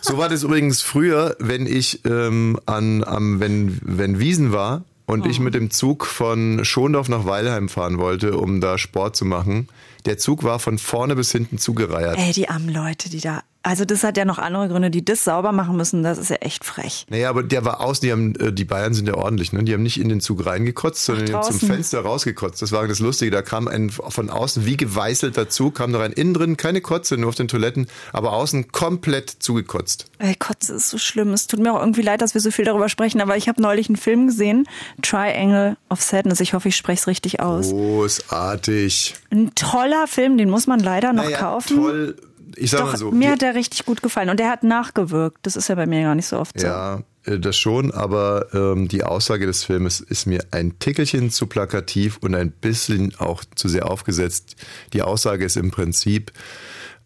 [0.00, 5.26] So war das übrigens früher, wenn ich ähm, an, am, wenn, wenn Wiesen war und
[5.26, 9.68] ich mit dem Zug von Schondorf nach Weilheim fahren wollte, um da Sport zu machen.
[10.06, 12.18] Der Zug war von vorne bis hinten zugereiert.
[12.18, 13.42] Ey, die armen Leute, die da.
[13.64, 16.02] Also das hat ja noch andere Gründe, die das sauber machen müssen.
[16.02, 17.06] Das ist ja echt frech.
[17.10, 19.62] Naja, aber der war außen, die haben, äh, die Bayern sind ja ordentlich, ne?
[19.62, 21.68] Die haben nicht in den Zug reingekotzt, sondern haben zum.
[21.68, 22.60] Fenster rausgekotzt.
[22.60, 23.30] Das war das Lustige.
[23.30, 26.12] Da kam ein von außen wie geweißelter Zug, kam da rein.
[26.12, 30.06] Innen drin keine Kotze, nur auf den Toiletten, aber außen komplett zugekotzt.
[30.18, 31.32] Ey, Kotze ist so schlimm.
[31.32, 33.62] Es tut mir auch irgendwie leid, dass wir so viel darüber sprechen, aber ich habe
[33.62, 34.66] neulich einen Film gesehen,
[35.02, 36.40] Triangle of Sadness.
[36.40, 37.70] Ich hoffe, ich spreche es richtig aus.
[37.70, 39.14] Großartig.
[39.30, 41.76] Ein toller Film, den muss man leider noch Naja, kaufen.
[41.76, 42.16] Toll.
[42.56, 43.10] Ich sag Doch, mal so.
[43.10, 45.38] mir hat der richtig gut gefallen und der hat nachgewirkt.
[45.42, 46.66] Das ist ja bei mir gar nicht so oft so.
[46.66, 51.46] Ja, äh, das schon, aber ähm, die Aussage des Filmes ist mir ein Tickelchen zu
[51.46, 54.56] plakativ und ein bisschen auch zu sehr aufgesetzt.
[54.92, 56.32] Die Aussage ist im Prinzip,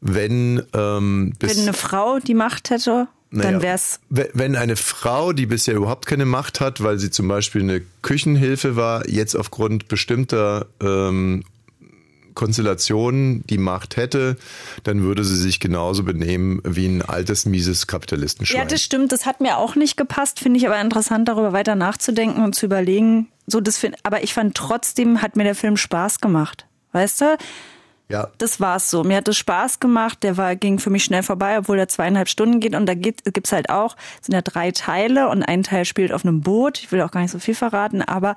[0.01, 4.01] wenn ähm, bis Wenn eine Frau die Macht hätte, dann Naja, wär's.
[4.09, 7.83] we- Wenn eine Frau, die bisher überhaupt keine Macht hat, weil sie zum Beispiel eine
[8.03, 11.43] Küchenhilfe war, jetzt aufgrund bestimmter ähm,
[12.37, 14.37] Konstellationen die Macht hätte,
[14.85, 18.61] dann würde sie sich genauso benehmen wie ein altes, mieses Kapitalistenschwein.
[18.61, 19.11] Ja, das stimmt.
[19.11, 20.39] Das hat mir auch nicht gepasst.
[20.39, 23.27] Finde ich aber interessant, darüber weiter nachzudenken und zu überlegen.
[23.49, 26.67] So, das find, aber ich fand trotzdem, hat mir der Film Spaß gemacht.
[26.93, 27.37] Weißt du?
[28.09, 28.29] ja.
[28.39, 29.03] Das war's so.
[29.03, 30.23] Mir hat es Spaß gemacht.
[30.23, 32.75] Der war, ging für mich schnell vorbei, obwohl er zweieinhalb Stunden geht.
[32.75, 36.13] Und da geht, gibt's halt auch, es sind ja drei Teile und ein Teil spielt
[36.13, 36.79] auf einem Boot.
[36.79, 38.37] Ich will auch gar nicht so viel verraten, aber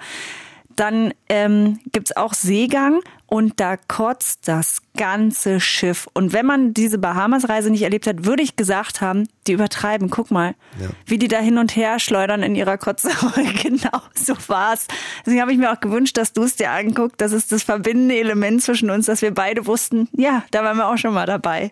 [0.79, 6.07] dann ähm, gibt's auch Seegang und da kotzt das ganze Schiff.
[6.13, 10.09] Und wenn man diese Bahamas-Reise nicht erlebt hat, würde ich gesagt haben, die übertreiben.
[10.09, 10.87] Guck mal, Ja.
[11.05, 13.09] wie die da hin und her schleudern in ihrer Kotze.
[13.61, 14.87] genau so war's.
[15.25, 17.19] Deswegen habe ich mir auch gewünscht, dass du es dir anguckst.
[17.21, 20.87] Das ist das verbindende Element zwischen uns, dass wir beide wussten, ja, da waren wir
[20.87, 21.71] auch schon mal dabei.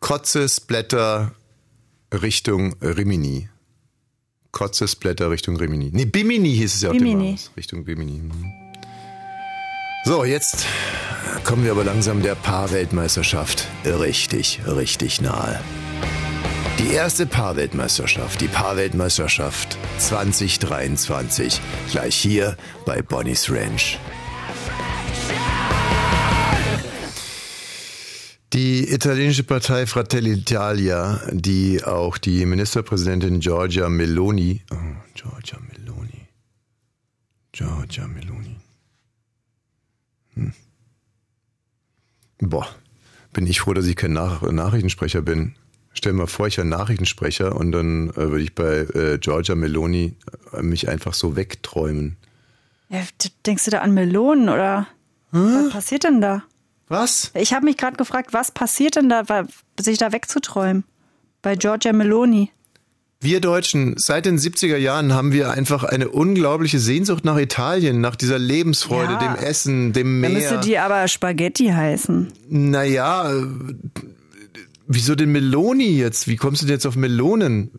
[0.00, 1.32] Kotze, Splatter
[2.12, 3.48] Richtung Rimini.
[4.52, 5.90] Kotze, Splatter Richtung Rimini.
[5.92, 7.24] Nee, Bimini hieß es ja auf Bimini.
[7.24, 7.50] Bahamas.
[7.56, 8.20] Richtung Bimini.
[8.20, 8.52] Mhm.
[10.04, 10.66] So, jetzt
[11.44, 15.60] kommen wir aber langsam der Paarweltmeisterschaft richtig, richtig nahe.
[16.78, 23.98] Die erste Paarweltmeisterschaft, die Paarweltmeisterschaft 2023, gleich hier bei Bonnie's Ranch.
[28.52, 34.76] Die italienische Partei Fratelli Italia, die auch die Ministerpräsidentin Giorgia Meloni, oh,
[35.14, 36.28] Giorgia Meloni,
[37.52, 38.56] Giorgia Meloni.
[40.34, 40.52] Hm.
[42.40, 42.68] Boah,
[43.32, 45.54] bin ich froh, dass ich kein Nach Nachrichtensprecher bin.
[45.94, 49.54] Stell mir mal vor, ich wäre Nachrichtensprecher und dann äh, würde ich bei äh, Giorgia
[49.54, 50.14] Meloni
[50.52, 52.18] äh, mich einfach so wegträumen.
[52.90, 53.00] Ja,
[53.46, 54.88] denkst du da an Melonen oder
[55.30, 56.42] was passiert denn da?
[56.88, 57.30] Was?
[57.34, 59.22] Ich habe mich gerade gefragt, was passiert denn da,
[59.80, 60.84] sich da wegzuträumen?
[61.40, 62.50] Bei Giorgia Meloni.
[63.20, 68.16] Wir Deutschen, seit den 70er Jahren haben wir einfach eine unglaubliche Sehnsucht nach Italien, nach
[68.16, 69.18] dieser Lebensfreude, Ja.
[69.18, 70.40] dem Essen, dem Dann Meer.
[70.40, 72.32] müsste die aber Spaghetti heißen.
[72.48, 73.32] Naja,
[74.88, 76.26] wieso den Meloni jetzt?
[76.26, 77.70] Wie kommst du denn jetzt auf Melonen?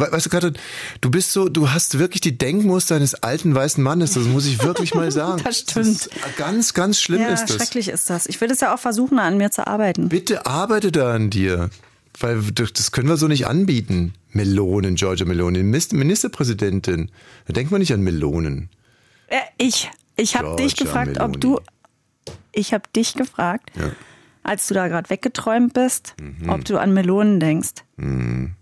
[0.00, 0.54] We- Weißt du, Katrin,
[1.00, 4.62] du bist so, du hast wirklich die Denkmuster eines alten weißen Mannes, das muss ich
[4.64, 5.42] wirklich mal sagen.
[5.44, 5.86] Das stimmt.
[5.86, 7.56] ist ganz, ganz schlimm ja, ist das.
[7.56, 8.26] schrecklich ist das.
[8.26, 10.08] Ich will das ja auch versuchen, an mir zu arbeiten.
[10.08, 11.70] Bitte arbeite da an dir.
[12.18, 14.14] Weil das das können wir so nicht anbieten.
[14.32, 17.10] Melonen, Georgia Meloni, Ministerpräsidentin.
[17.46, 18.68] Da denkt man nicht an Melonen.
[19.28, 21.34] Äh, ich ich habe dich gefragt, Meloni.
[21.34, 21.60] ob du.
[22.52, 23.92] Ich habe dich gefragt, Ja.
[24.42, 26.50] als du da gerade weggeträumt bist, Mhm.
[26.50, 27.84] ob du an Melonen denkst.
[27.96, 28.54] Hm.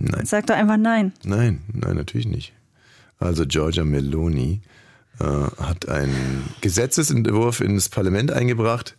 [0.00, 0.24] Nein.
[0.24, 1.12] Sag doch einfach nein.
[1.24, 2.54] Nein, nein, natürlich nicht.
[3.18, 4.62] Also Giorgia Meloni
[5.20, 8.96] äh, hat einen Gesetzesentwurf ins Parlament eingebracht,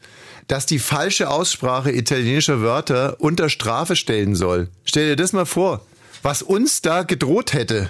[0.48, 4.70] das die falsche Aussprache italienischer Wörter unter Strafe stellen soll.
[4.86, 5.84] Stell dir das mal vor,
[6.22, 7.90] was uns da gedroht hätte.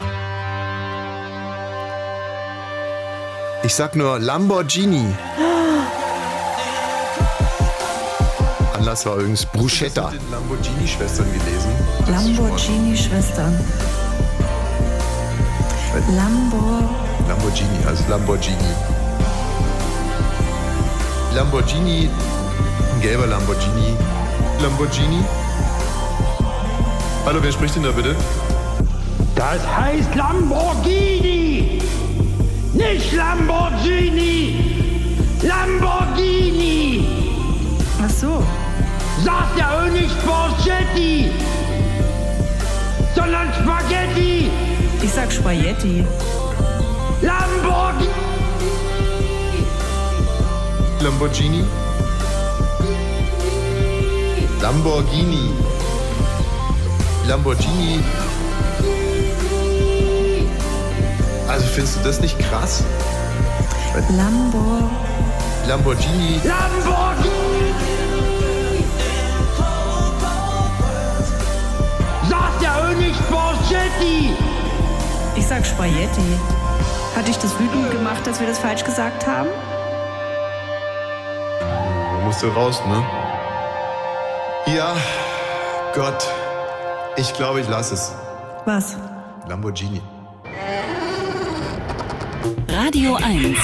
[3.64, 5.06] Ich sag nur Lamborghini.
[8.82, 10.12] Anlass war übrigens Bruschetta.
[10.32, 11.70] Lamborghini-Schwestern gelesen.
[12.08, 13.54] Lamborghini-Schwestern.
[16.18, 16.90] Lambo.
[17.30, 18.56] Lamborghini, also Lamborghini.
[21.36, 22.10] Lamborghini,
[22.96, 23.96] ein gelber Lamborghini.
[24.64, 25.24] Lamborghini.
[27.24, 28.16] Hallo, wer spricht denn da bitte?
[29.36, 31.84] Das heißt Lamborghini!
[32.74, 34.74] Nicht Lamborghini!
[35.44, 37.06] Lamborghini!
[38.04, 38.44] Ach so.
[39.24, 41.32] Sagt ja auch nicht Borgetti!
[43.16, 44.50] Sondern Spaghetti!
[45.02, 46.06] Ich sag Spaghetti.
[47.22, 48.10] Lamborghini!
[51.02, 51.64] Lamborghini.
[54.62, 55.50] Lamborghini.
[57.28, 58.04] Lamborghini.
[61.48, 62.84] Also findest du das nicht krass?
[64.16, 64.90] Lambo.
[65.68, 66.40] Lamborghini.
[66.44, 67.41] Lamborghini!
[73.72, 74.36] Borgetti!
[75.36, 76.38] Ich sag Spaghetti.
[77.16, 79.48] Hat dich das wütend gemacht, dass wir das falsch gesagt haben?
[82.42, 83.04] Du raus, ne?
[84.74, 84.96] Ja,
[85.94, 86.28] Gott.
[87.18, 88.14] Ich glaube, ich lasse es.
[88.66, 88.98] Was?
[89.48, 90.02] Lamborghini.
[92.68, 93.58] Radio 1.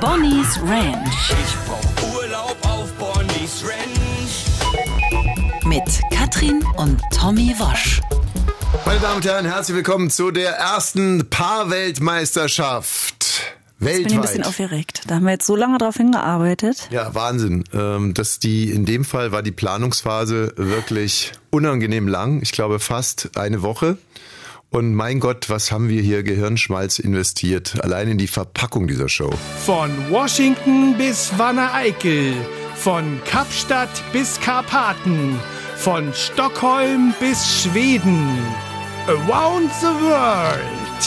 [0.00, 1.30] Bonnie's Ranch.
[1.30, 4.44] Ich brauch Urlaub auf Bonnie's Ranch.
[5.64, 8.02] Mit Katrin und Tommy Wosch.
[8.88, 13.42] Meine Damen und Herren, herzlich willkommen zu der ersten Paarweltmeisterschaft.
[13.80, 14.46] Ich bin ein bisschen Weltweit.
[14.46, 15.02] aufgeregt.
[15.06, 16.88] Da haben wir jetzt so lange drauf hingearbeitet.
[16.90, 17.64] Ja, Wahnsinn.
[17.74, 22.40] Ähm, dass die, in dem Fall war die Planungsphase wirklich unangenehm lang.
[22.40, 23.98] Ich glaube fast eine Woche.
[24.70, 27.84] Und mein Gott, was haben wir hier Gehirnschmalz investiert?
[27.84, 29.34] Allein in die Verpackung dieser Show.
[29.66, 32.32] Von Washington bis Wanne-Eickel,
[32.74, 35.38] von Kapstadt bis Karpaten,
[35.76, 38.30] von Stockholm bis Schweden.
[39.08, 41.02] Around the World.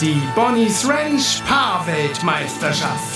[0.00, 3.15] Die Bonnie's Ranch Paarweltmeisterschaft.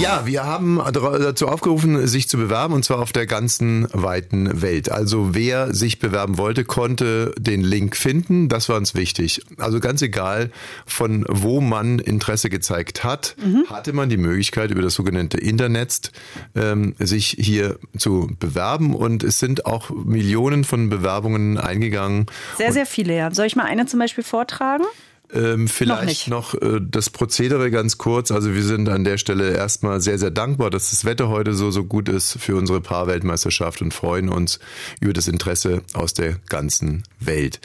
[0.00, 4.92] Ja, wir haben dazu aufgerufen, sich zu bewerben und zwar auf der ganzen weiten Welt.
[4.92, 8.48] Also wer sich bewerben wollte, konnte den Link finden.
[8.48, 9.42] Das war uns wichtig.
[9.58, 10.50] Also ganz egal,
[10.86, 13.34] von wo man Interesse gezeigt hat,
[13.68, 16.12] hatte man die Möglichkeit über das sogenannte Internet
[16.54, 22.26] ähm, sich hier zu bewerben und es sind auch Millionen von Bewerbungen eingegangen.
[22.56, 23.34] Sehr, sehr viele, ja.
[23.34, 24.84] Soll ich mal eine zum Beispiel vortragen?
[25.32, 28.30] Ähm, vielleicht noch, äh, das Prozedere ganz kurz.
[28.30, 31.70] Also wir sind an der Stelle erstmal sehr, sehr dankbar, dass das Wetter heute so,
[31.70, 34.58] so gut ist für unsere Paarweltmeisterschaft und freuen uns
[35.00, 37.60] über das Interesse aus der ganzen Welt.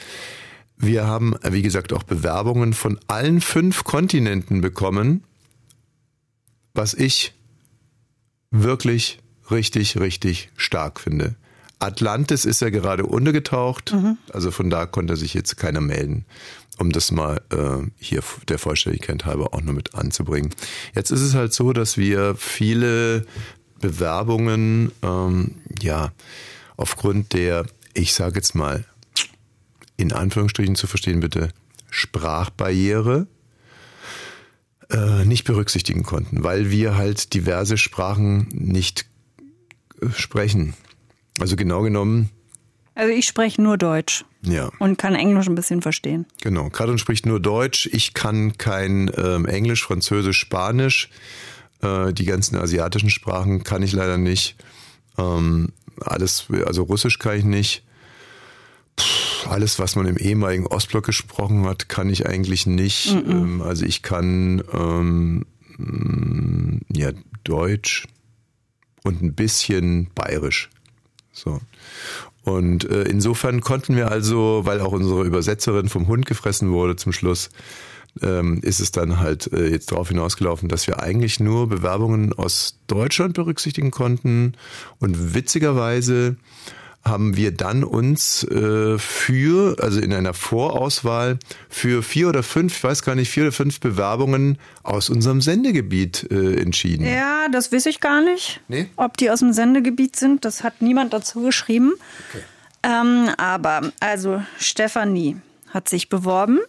[0.76, 5.24] Wir haben, wie gesagt, auch Bewerbungen von allen fünf Kontinenten bekommen,
[6.74, 7.32] was ich
[8.50, 11.36] wirklich richtig, richtig stark finde.
[11.78, 13.94] Atlantis ist ja gerade untergetaucht,
[14.32, 16.24] also von da konnte sich jetzt keiner melden,
[16.78, 20.50] um das mal äh, hier der Vollständigkeit halber auch nur mit anzubringen.
[20.94, 23.26] Jetzt ist es halt so, dass wir viele
[23.80, 26.12] Bewerbungen, ähm, ja,
[26.76, 28.84] aufgrund der, ich sage jetzt mal,
[29.96, 31.50] in Anführungsstrichen zu verstehen bitte,
[31.90, 33.28] Sprachbarriere,
[34.90, 39.06] äh, nicht berücksichtigen konnten, weil wir halt diverse Sprachen nicht
[40.00, 40.74] äh, sprechen.
[41.40, 42.30] Also genau genommen,
[42.94, 46.26] Also ich spreche nur Deutsch ja, und kann Englisch ein bisschen verstehen.
[46.40, 46.70] genau.
[46.70, 47.88] Karin spricht nur Deutsch.
[47.92, 51.08] Ich kann kein ähm, Englisch, Französisch, Spanisch.
[51.82, 54.56] Äh, die ganzen asiatischen Sprachen kann ich leider nicht.
[55.18, 57.84] Ähm, alles, also Russisch kann ich nicht.
[58.96, 63.12] Puh, alles, was man im ehemaligen Ostblock gesprochen hat, kann ich eigentlich nicht.
[63.14, 63.30] Mhm.
[63.30, 65.46] Ähm, also ich kann ähm,
[65.78, 67.10] mm, ja
[67.42, 68.06] Deutsch
[69.02, 70.70] und ein bisschen Bayerisch.
[71.34, 71.60] So.
[72.44, 77.12] Und äh, insofern konnten wir also, weil auch unsere Übersetzerin vom Hund gefressen wurde zum
[77.12, 77.50] Schluss,
[78.22, 82.78] ähm, ist es dann halt äh, jetzt darauf hinausgelaufen, dass wir eigentlich nur Bewerbungen aus
[82.86, 84.54] Deutschland berücksichtigen konnten.
[85.00, 86.36] Und witzigerweise
[87.04, 91.38] haben wir dann uns äh, für, also in einer Vorauswahl,
[91.68, 96.26] für vier oder fünf, ich weiß gar nicht, vier oder fünf Bewerbungen aus unserem Sendegebiet
[96.30, 97.06] äh, entschieden.
[97.06, 98.60] Ja, das weiß ich gar nicht.
[98.68, 98.88] Nee?
[98.96, 101.92] Ob die aus dem Sendegebiet sind, das hat niemand dazu geschrieben.
[102.82, 105.36] Ähm, aber, also, Stefanie
[105.68, 106.60] hat sich beworben.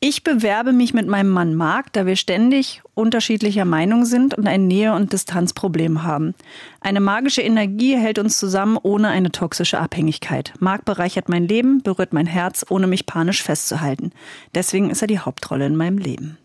[0.00, 4.68] Ich bewerbe mich mit meinem Mann Marc, da wir ständig unterschiedlicher Meinung sind und ein
[4.68, 6.34] Nähe- und Distanzproblem haben.
[6.80, 10.52] Eine magische Energie hält uns zusammen ohne eine toxische Abhängigkeit.
[10.60, 14.12] Marc bereichert mein Leben, berührt mein Herz, ohne mich panisch festzuhalten.
[14.54, 16.38] Deswegen ist er die Hauptrolle in meinem Leben.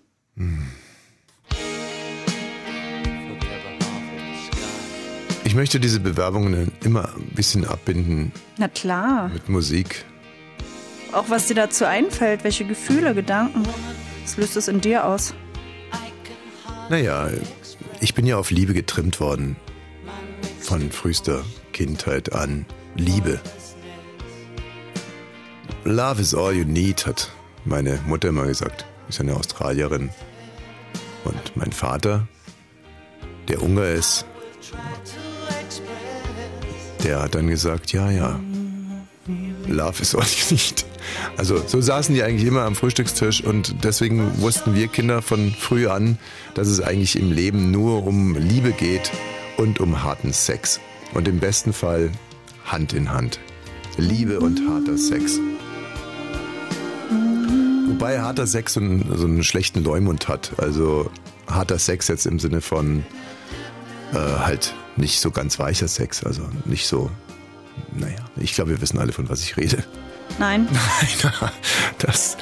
[5.43, 9.29] Ich möchte diese Bewerbungen immer ein bisschen abbinden Na klar.
[9.29, 10.05] mit Musik.
[11.13, 13.63] Auch was dir dazu einfällt, welche Gefühle, Gedanken.
[14.23, 15.33] Was löst es in dir aus?
[16.89, 17.29] Naja,
[18.01, 19.55] ich bin ja auf Liebe getrimmt worden.
[20.59, 22.65] Von frühester Kindheit an.
[22.95, 23.39] Liebe.
[25.83, 27.29] Love is all you need, hat
[27.65, 28.85] meine Mutter immer gesagt.
[29.09, 30.09] Ist eine Australierin.
[31.25, 32.27] Und mein Vater,
[33.47, 34.25] der Ungar ist,
[37.03, 38.39] der hat dann gesagt, ja, ja,
[39.67, 40.85] Love is all you need.
[41.37, 45.87] Also so saßen die eigentlich immer am Frühstückstisch und deswegen wussten wir Kinder von früh
[45.87, 46.17] an,
[46.53, 49.11] dass es eigentlich im Leben nur um Liebe geht
[49.57, 50.79] und um harten Sex.
[51.13, 52.11] Und im besten Fall
[52.65, 53.39] Hand in Hand.
[53.97, 55.39] Liebe und harter Sex.
[57.87, 60.53] Wobei harter Sex so einen, so einen schlechten Leumund hat.
[60.57, 61.11] Also
[61.47, 63.03] harter Sex jetzt im Sinne von
[64.13, 66.23] äh, halt nicht so ganz weicher Sex.
[66.23, 67.11] Also nicht so,
[67.95, 69.83] naja, ich glaube, wir wissen alle, von was ich rede.
[70.39, 70.67] Nein,
[71.23, 71.51] Nein,
[71.99, 72.37] das,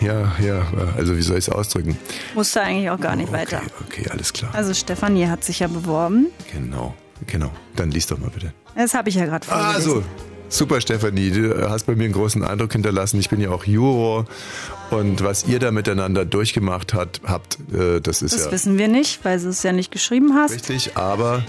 [0.00, 0.66] ja, ja,
[0.96, 1.96] also wie soll ich es ausdrücken?
[2.34, 3.60] musste eigentlich auch gar nicht weiter.
[3.86, 4.50] Okay, alles klar.
[4.54, 6.26] Also Stefanie hat sich ja beworben.
[6.52, 6.94] Genau,
[7.26, 7.50] genau.
[7.76, 8.52] Dann lies doch mal bitte.
[8.74, 9.74] Das habe ich ja gerade vorgelesen.
[9.74, 10.02] Also,
[10.48, 13.20] super Stefanie, du hast bei mir einen großen Eindruck hinterlassen.
[13.20, 14.24] Ich bin ja auch Juror
[14.90, 18.88] und was ihr da miteinander durchgemacht hat, habt, äh, das ist Das ja wissen wir
[18.88, 21.42] nicht, weil du es ja nicht geschrieben hast, richtig, aber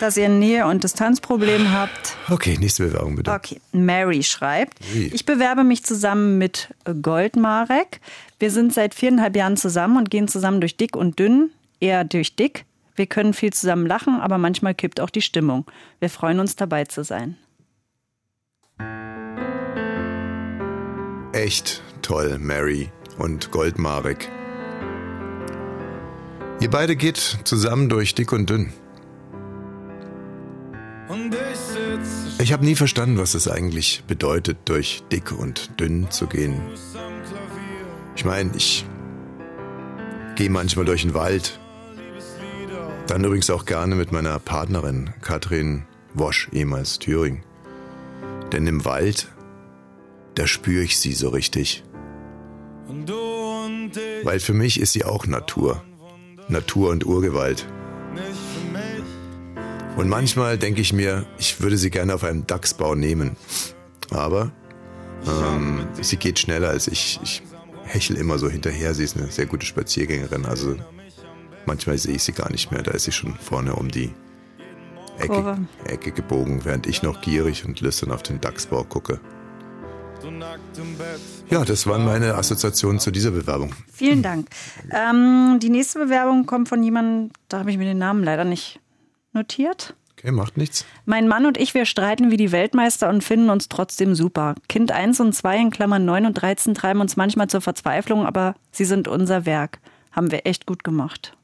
[0.00, 2.16] dass ihr ein Nähe- und Distanzproblem habt.
[2.30, 3.30] okay, nächste Bewerbung bitte.
[3.30, 8.00] Okay, Mary schreibt, ich bewerbe mich zusammen mit Goldmarek.
[8.38, 12.36] Wir sind seit viereinhalb Jahren zusammen und gehen zusammen durch dick und dünn, eher durch
[12.36, 12.64] dick.
[12.96, 15.66] Wir können viel zusammen lachen, aber manchmal kippt auch die Stimmung.
[16.00, 17.36] Wir freuen uns dabei zu sein.
[21.32, 24.28] Echt toll, Mary und Goldmarek.
[26.60, 28.72] Ihr beide geht zusammen durch dick und dünn.
[32.38, 36.60] Ich habe nie verstanden, was es eigentlich bedeutet, durch dick und dünn zu gehen.
[38.16, 38.86] Ich meine, ich
[40.36, 41.58] gehe manchmal durch den Wald.
[43.06, 45.84] Dann übrigens auch gerne mit meiner Partnerin Katrin
[46.14, 47.42] Wosch, ehemals Thüring.
[48.52, 49.28] Denn im Wald,
[50.34, 51.84] da spüre ich sie so richtig.
[54.22, 55.82] Weil für mich ist sie auch Natur.
[56.48, 57.66] Natur und Urgewalt.
[60.00, 63.36] Und manchmal denke ich mir, ich würde sie gerne auf einem Dachsbau nehmen.
[64.08, 64.50] Aber
[65.26, 67.20] ähm, sie geht schneller als ich.
[67.22, 67.42] Ich
[67.84, 68.94] hechel immer so hinterher.
[68.94, 70.46] Sie ist eine sehr gute Spaziergängerin.
[70.46, 70.74] Also
[71.66, 72.82] manchmal sehe ich sie gar nicht mehr.
[72.82, 74.10] Da ist sie schon vorne um die
[75.18, 75.58] Ecke.
[75.84, 79.20] Ecke gebogen, während ich noch gierig und lüstern auf den Dachsbau gucke.
[81.50, 83.74] Ja, das waren meine Assoziationen zu dieser Bewerbung.
[83.92, 84.48] Vielen Dank.
[84.90, 88.80] Ähm, die nächste Bewerbung kommt von jemandem, da habe ich mir den Namen leider nicht
[89.32, 89.94] notiert.
[90.16, 90.84] Okay, macht nichts.
[91.06, 94.54] Mein Mann und ich, wir streiten wie die Weltmeister und finden uns trotzdem super.
[94.68, 98.54] Kind 1 und 2 in Klammern 9 und 13 treiben uns manchmal zur Verzweiflung, aber
[98.70, 99.78] sie sind unser Werk.
[100.12, 101.36] Haben wir echt gut gemacht.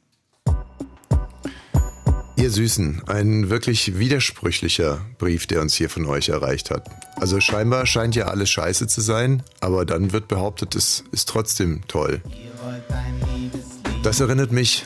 [2.38, 6.86] Ihr Süßen, ein wirklich widersprüchlicher Brief, der uns hier von euch erreicht hat.
[7.16, 11.80] Also scheinbar scheint ja alles scheiße zu sein, aber dann wird behauptet, es ist trotzdem
[11.88, 12.20] toll.
[14.02, 14.84] Das erinnert mich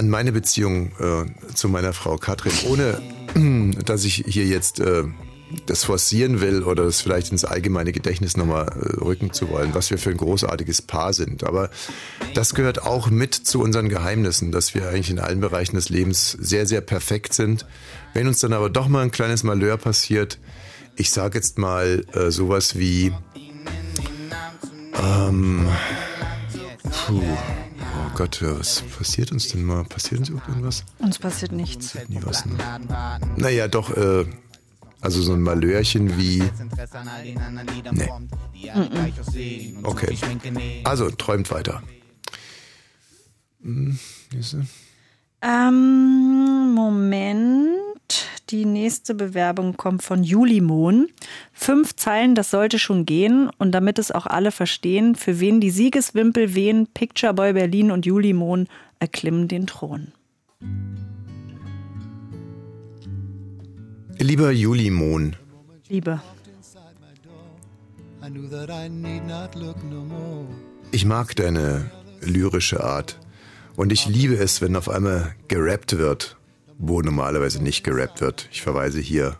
[0.00, 3.02] an meine Beziehung äh, zu meiner Frau Katrin, ohne
[3.84, 5.04] dass ich hier jetzt äh,
[5.66, 9.90] das forcieren will oder das vielleicht ins allgemeine Gedächtnis nochmal äh, rücken zu wollen, was
[9.90, 11.44] wir für ein großartiges Paar sind.
[11.44, 11.68] Aber
[12.32, 16.30] das gehört auch mit zu unseren Geheimnissen, dass wir eigentlich in allen Bereichen des Lebens
[16.30, 17.66] sehr, sehr perfekt sind.
[18.14, 20.38] Wenn uns dann aber doch mal ein kleines Malheur passiert,
[20.96, 23.12] ich sage jetzt mal äh, sowas wie,
[24.98, 25.68] ähm,
[26.90, 27.22] puh,
[28.10, 29.84] oh Gott, was passiert uns denn mal?
[29.84, 30.84] Passiert uns irgendwas?
[30.98, 31.96] Uns passiert nichts.
[32.08, 32.56] Nie was, ne?
[33.36, 34.24] Naja, doch, äh,
[35.00, 36.42] also so ein Malörchen wie,
[37.92, 38.08] nee.
[39.82, 40.18] Okay,
[40.84, 41.82] also träumt weiter.
[43.62, 43.98] Hm?
[45.42, 47.89] Ähm, Moment.
[48.50, 51.06] Die nächste Bewerbung kommt von Julimon.
[51.52, 53.48] Fünf Zeilen, das sollte schon gehen.
[53.58, 58.06] Und damit es auch alle verstehen, für wen die Siegeswimpel wehen, Picture Boy Berlin und
[58.06, 58.66] Julimon
[58.98, 60.08] erklimmen den Thron.
[64.18, 65.36] Lieber Julimon,
[65.88, 66.20] Liebe.
[70.90, 71.90] ich mag deine
[72.20, 73.18] lyrische Art.
[73.76, 76.36] Und ich liebe es, wenn auf einmal gerappt wird,
[76.80, 78.48] wo normalerweise nicht gerappt wird.
[78.50, 79.38] Ich verweise hier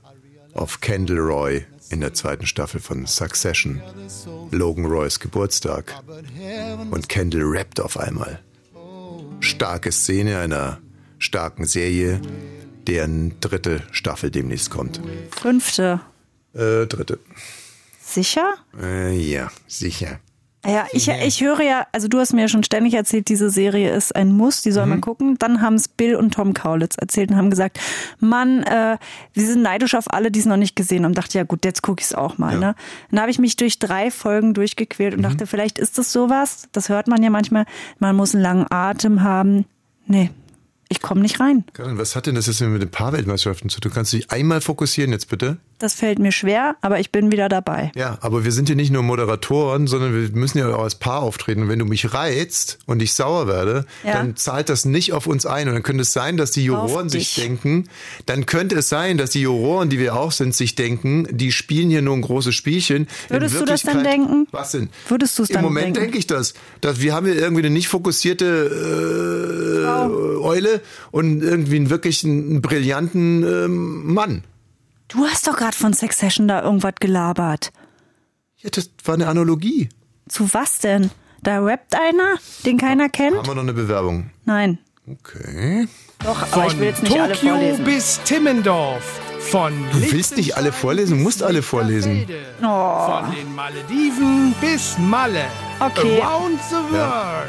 [0.53, 3.83] auf Kendall Roy in der zweiten Staffel von Succession.
[4.51, 5.95] Logan Roys Geburtstag.
[6.91, 8.41] Und Kendall rappt auf einmal.
[9.41, 10.81] Starke Szene einer
[11.19, 12.21] starken Serie,
[12.87, 15.01] deren dritte Staffel demnächst kommt.
[15.31, 16.01] Fünfte.
[16.53, 17.19] Äh, dritte.
[18.03, 18.55] Sicher?
[18.79, 20.21] Äh, ja, sicher.
[20.67, 23.95] Ja, ich, ich höre ja, also du hast mir ja schon ständig erzählt, diese Serie
[23.95, 25.39] ist ein Muss, die soll man gucken.
[25.39, 27.81] Dann haben es Bill und Tom Kaulitz erzählt und haben gesagt,
[28.19, 28.99] Mann, äh,
[29.33, 31.15] wir sind neidisch auf alle, die es noch nicht gesehen haben.
[31.15, 32.59] Dachte, ja gut, jetzt gucke ich es auch mal.
[32.59, 32.75] Ne?
[33.11, 36.69] Dann habe ich mich durch drei Folgen durchgequält und dachte, vielleicht ist das sowas.
[36.73, 37.65] Das hört man ja manchmal.
[37.99, 39.65] Man muss einen langen Atem haben.
[40.07, 40.31] Nee,
[40.91, 41.65] ich komme nicht rein.
[41.73, 43.93] Karin, was hat denn das jetzt mit den Paarweltmeisterschaften zu tun?
[43.95, 45.57] Kannst du dich einmal fokussieren jetzt bitte?
[45.81, 47.91] Das fällt mir schwer, aber ich bin wieder dabei.
[47.97, 51.21] Ja, aber wir sind hier nicht nur Moderatoren, sondern wir müssen ja auch als Paar
[51.23, 51.63] auftreten.
[51.63, 54.13] Und wenn du mich reizt und ich sauer werde, Ja.
[54.13, 55.69] dann zahlt das nicht auf uns ein.
[55.69, 57.89] Und dann könnte es sein, dass die Juroren sich denken,
[58.27, 61.89] dann könnte es sein, dass die Juroren, die wir auch sind, sich denken, die spielen
[61.89, 63.09] hier nur ein großes Spielchen.
[63.31, 64.47] Würdest du das dann denken?
[64.51, 64.91] Was denn?
[65.09, 66.01] Würdest du es Im dann Moment denken?
[66.03, 66.53] denke ich das.
[66.83, 72.61] Dass wir haben hier irgendwie eine nicht fokussierte äh, Eule und irgendwie einen wirklich einen
[72.61, 74.45] brillanten ähm, Mann.
[75.11, 77.73] Du hast doch gerade von Succession da irgendwas gelabert.
[78.59, 79.89] Ja, das war eine Analogie.
[80.29, 81.11] Zu was denn?
[81.43, 83.37] Da rappt einer, den keiner kennt?
[83.37, 84.31] Haben wir noch eine Bewerbung?
[84.45, 84.79] Nein.
[85.11, 85.89] Okay.
[86.23, 87.85] Doch, aber ich will jetzt nicht alle Tokio vorlesen.
[87.85, 89.21] bis Timmendorf.
[89.41, 92.27] Von Du willst nicht alle vorlesen, du musst alle vorlesen.
[92.63, 93.07] Oh.
[93.07, 95.47] Von den Malediven bis Malle.
[95.81, 96.21] Okay.
[96.21, 96.95] Around the world.
[96.95, 97.43] Ja.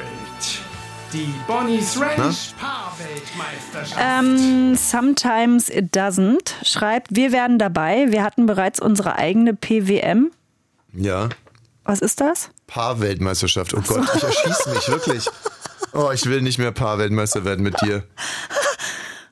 [1.13, 3.99] Die Bonnie's Ranch Paarweltmeisterschaft.
[3.99, 6.53] Ähm, sometimes it doesn't.
[6.63, 8.11] Schreibt, wir werden dabei.
[8.11, 10.31] Wir hatten bereits unsere eigene PWM.
[10.93, 11.27] Ja.
[11.83, 12.49] Was ist das?
[12.67, 13.73] Paarweltmeisterschaft.
[13.73, 15.25] Oh Gott, ich erschieße mich wirklich.
[15.93, 18.03] Oh, ich will nicht mehr Paarweltmeister werden mit dir.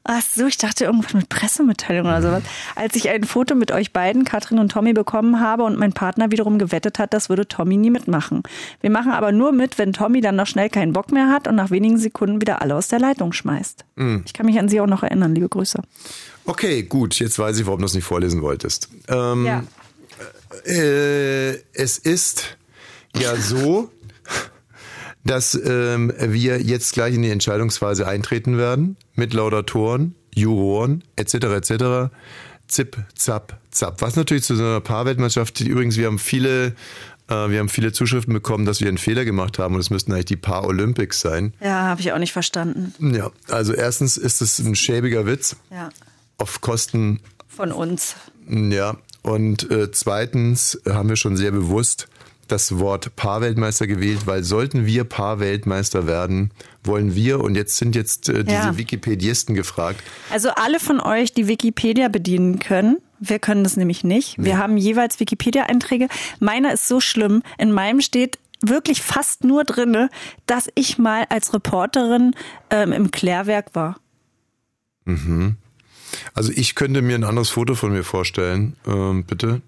[0.04, 2.44] Ach so, ich dachte irgendwas mit Pressemitteilung oder sowas.
[2.76, 6.32] Als ich ein Foto mit euch beiden, Katrin und Tommy, bekommen habe und mein Partner
[6.32, 8.42] wiederum gewettet hat, das würde Tommy nie mitmachen.
[8.82, 11.56] Wir machen aber nur mit, wenn Tommy dann noch schnell keinen Bock mehr hat und
[11.56, 13.86] nach wenigen Sekunden wieder alle aus der Leitung schmeißt.
[14.26, 15.82] Ich kann mich an Sie auch noch erinnern, liebe Grüße.
[16.46, 18.90] Okay, gut, jetzt weiß ich, warum du es nicht vorlesen wolltest.
[19.10, 19.64] Ähm, Ja.
[20.66, 22.58] äh, es ist
[23.16, 23.90] ja so,
[25.30, 31.34] dass ähm, wir jetzt gleich in die Entscheidungsphase eintreten werden mit Laudatoren, Juroren etc.
[31.36, 32.12] etc.
[32.68, 34.02] Zip, zap, zap.
[34.02, 36.68] Was natürlich zu so einer Paarweltmeisterschaft, übrigens, wir haben viele,
[37.28, 40.12] äh, wir haben viele Zuschriften bekommen, dass wir einen Fehler gemacht haben und es müssten
[40.14, 41.54] eigentlich die Paar-Olympics sein.
[41.62, 42.94] Ja, habe ich auch nicht verstanden.
[43.16, 45.90] Ja, also erstens ist es ein schäbiger Witz Ja.
[46.38, 48.16] auf Kosten Von uns.
[48.48, 52.08] ja, und äh, zweitens haben wir schon sehr bewusst
[52.52, 56.52] das Wort Paarweltmeister gewählt, weil sollten wir Paarweltmeister werden,
[56.84, 58.78] wollen wir, und jetzt sind jetzt äh, diese Ja.
[58.78, 64.36] Wikipedisten gefragt, Also alle von euch, die Wikipedia bedienen können, wir können das nämlich nicht.
[64.38, 66.08] Wir haben jeweils Wikipedia-Einträge.
[66.40, 67.44] Meiner ist so schlimm.
[67.58, 70.10] In meinem steht wirklich fast nur drinne,
[70.46, 72.34] dass ich mal als Reporterin
[72.70, 73.98] ähm, im Klärwerk war.
[76.34, 79.62] also ich könnte mir ein anderes Foto von mir vorstellen, ähm, bitte.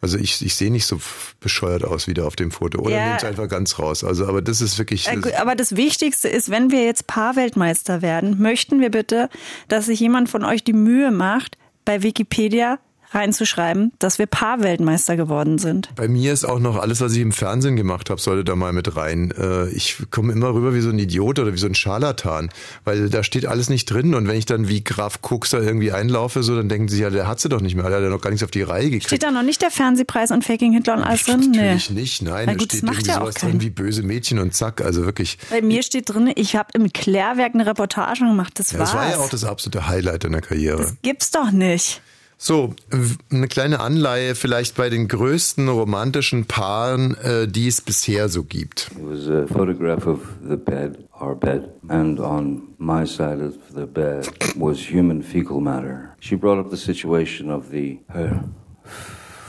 [0.00, 1.00] Also ich, ich sehe nicht so
[1.40, 2.80] bescheuert aus wie da auf dem Foto.
[2.80, 3.08] Oder Ja.
[3.08, 4.04] nehmt einfach ganz raus.
[4.04, 5.08] Also, aber das ist wirklich.
[5.08, 9.28] Äh, Aber das Wichtigste ist, wenn wir jetzt Paarweltmeister werden, möchten wir bitte,
[9.68, 12.78] dass sich jemand von euch die Mühe macht, bei Wikipedia
[13.12, 15.88] reinzuschreiben, dass wir Paarweltmeister geworden sind.
[15.96, 18.72] Bei mir ist auch noch alles, was ich im Fernsehen gemacht habe, sollte da mal
[18.72, 19.30] mit rein.
[19.32, 22.50] Äh, Ich komme immer rüber wie so ein Idiot oder wie so ein Scharlatan,
[22.84, 24.14] weil da steht alles nicht drin.
[24.14, 27.10] Und wenn ich dann wie Graf Kux da irgendwie einlaufe, so, dann denken sie, ja,
[27.10, 28.84] der hat sie doch nicht mehr, der hat ja noch gar nichts auf die Reihe
[28.90, 29.06] gekriegt.
[29.06, 31.50] Steht da noch nicht der Fernsehpreis und Faking Hitler und alles drin?
[31.52, 33.50] Natürlich nicht, nein, Na da gut, das steht macht irgendwie ja auch sowas keinen.
[33.52, 35.38] drin wie böse Mädchen und zack, also wirklich.
[35.50, 38.58] Bei mir steht drin, ich habe im Klärwerk eine Reportage gemacht.
[38.58, 38.92] Das Ja, war's.
[38.92, 40.92] das war ja auch das absolute Highlight deiner Karriere.
[41.02, 42.00] Gibt's doch nicht.
[42.40, 48.28] So, w- eine kleine Anleihe vielleicht bei den größten romantischen Paaren, äh, die es bisher
[48.28, 48.90] so gibt.
[48.92, 53.86] It was a photograph of the bed, our bed, and on my side of the
[53.86, 56.14] bed was human fecal matter.
[56.20, 58.44] She brought up the situation of the her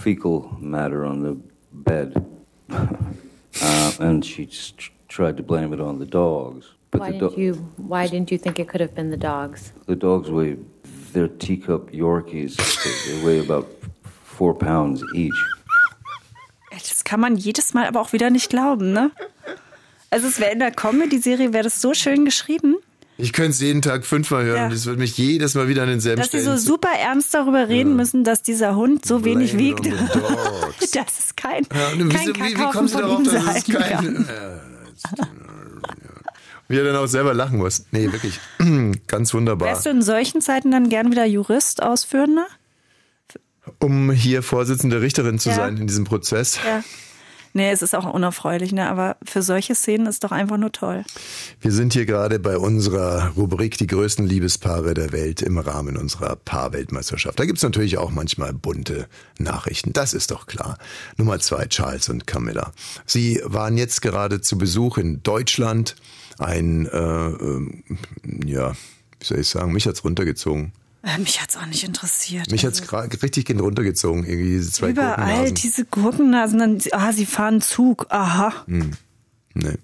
[0.03, 1.35] fecal matter on the
[1.71, 2.13] bed,
[2.71, 6.65] uh, and she just tried to blame it on the dogs.
[6.91, 7.53] But Why the, didn't do- you?
[7.77, 9.73] Why didn't you think it could have been the dogs?
[9.85, 10.57] the dogs weigh
[11.13, 12.55] they're teacup Yorkies.
[12.57, 13.67] They, weigh about
[14.37, 15.33] four pounds each.
[16.71, 19.11] Das kann man jedes Mal aber auch wieder nicht glauben, ne?
[20.11, 22.75] Also es wäre in der Comedy-Serie, wäre das so schön geschrieben,
[23.17, 24.65] Ich könnte es jeden Tag fünfmal hören Ja.
[24.67, 26.59] und es wird mich jedes Mal wieder an denselben dass sie so Stellen.
[26.59, 29.83] super ernst darüber reden müssen, dass dieser Hund so wenig Blame wiegt.
[29.83, 29.89] the
[30.19, 30.91] dogs.
[30.91, 34.25] Das ist kein, Ja, kein wie, wie Sie von darauf, dass es kein...
[34.25, 35.27] Äh, jetzt- ja.
[36.69, 37.83] Wie er dann auch selber lachen muss.
[37.91, 38.39] Nee, wirklich.
[39.07, 39.67] Ganz wunderbar.
[39.69, 42.45] Wärst du in solchen Zeiten dann gern wieder Jurist, Ausführender?
[43.79, 45.55] Um hier Vorsitzende Richterin zu Ja.
[45.55, 46.59] sein in diesem Prozess.
[46.65, 46.83] Ja.
[47.53, 48.89] Nee, es ist auch unerfreulich, ne?
[48.89, 51.03] aber für solche Szenen ist doch einfach nur toll.
[51.61, 56.35] Wir sind hier gerade bei unserer Rubrik Die größten Liebespaare der Welt im Rahmen unserer
[56.35, 57.39] Paarweltmeisterschaft.
[57.39, 59.07] Da gibt's natürlich auch manchmal bunte
[59.39, 60.77] Nachrichten, das ist doch klar.
[61.17, 62.71] Nummer zwei, Charles und Camilla.
[63.05, 65.95] Sie waren jetzt gerade zu Besuch in Deutschland.
[66.37, 67.83] Ein, äh, ähm,
[68.45, 68.73] ja,
[69.19, 70.71] wie soll ich sagen, mich hat's runtergezogen.
[71.01, 72.51] Äh, mich hat's auch nicht interessiert.
[72.51, 75.55] Mich hat's gra- richtig gen- runtergezogen, irgendwie diese zwei Überall Gurkennasen.
[75.55, 78.53] diese Gurkennasen, dann, ah, sie fahren Zug, aha.
[78.67, 78.91] Hm.
[79.53, 79.75] Nee.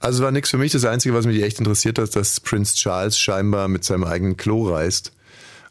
[0.00, 0.72] Also war nichts für mich.
[0.72, 4.70] Das Einzige, was mich echt interessiert hat, dass Prince Charles scheinbar mit seinem eigenen Klo
[4.72, 5.12] reist.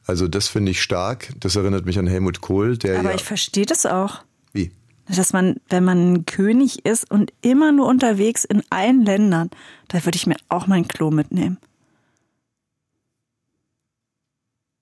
[0.05, 1.29] Also das finde ich stark.
[1.39, 3.15] Das erinnert mich an Helmut Kohl, der Aber ja.
[3.15, 4.23] ich verstehe das auch.
[4.53, 4.71] Wie?
[5.07, 9.49] Dass man, wenn man ein König ist und immer nur unterwegs in allen Ländern,
[9.89, 11.57] da würde ich mir auch mein Klo mitnehmen.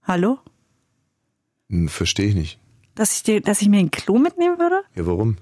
[0.03, 0.39] Hallo?
[1.69, 2.59] Hm, Verstehe ich nicht.
[2.95, 4.81] Dass ich, dir, dass ich mir ein Klo mitnehmen würde?
[4.95, 5.37] Ja, warum?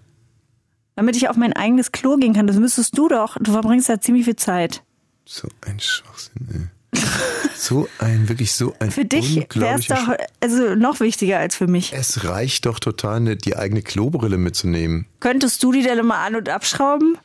[0.95, 2.47] Damit ich auf mein eigenes Klo gehen kann.
[2.47, 3.37] Das müsstest du doch.
[3.39, 4.83] Du verbringst ja ziemlich viel Zeit.
[5.25, 6.47] So ein Schwachsinn,
[6.93, 6.99] ey.
[7.55, 11.65] So ein, wirklich so ein Für dich wäre es doch also noch wichtiger als für
[11.65, 11.91] mich.
[11.91, 15.07] Es reicht doch total, ne, die eigene Klobrille mitzunehmen.
[15.19, 17.17] Könntest du die denn immer an- und abschrauben?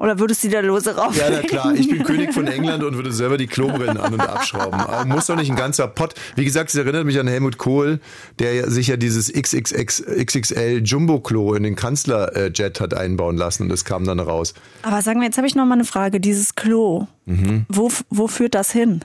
[0.00, 1.16] Oder würdest du da lose rauf?
[1.16, 1.74] Ja, na klar.
[1.74, 4.78] Ich bin König von England und würde selber die Klobrillen an- und abschrauben.
[4.78, 6.14] Aber muss doch nicht ein ganzer Pott.
[6.36, 7.98] Wie gesagt, es erinnert mich an Helmut Kohl,
[8.38, 13.70] der ja sich ja dieses XXX, XXL Jumbo-Klo in den Kanzlerjet hat einbauen lassen und
[13.70, 14.54] das kam dann raus.
[14.82, 16.20] Aber sagen wir, jetzt habe ich noch mal eine Frage.
[16.20, 17.66] Dieses Klo, Mhm.
[17.68, 19.00] wo, wo führt das hin?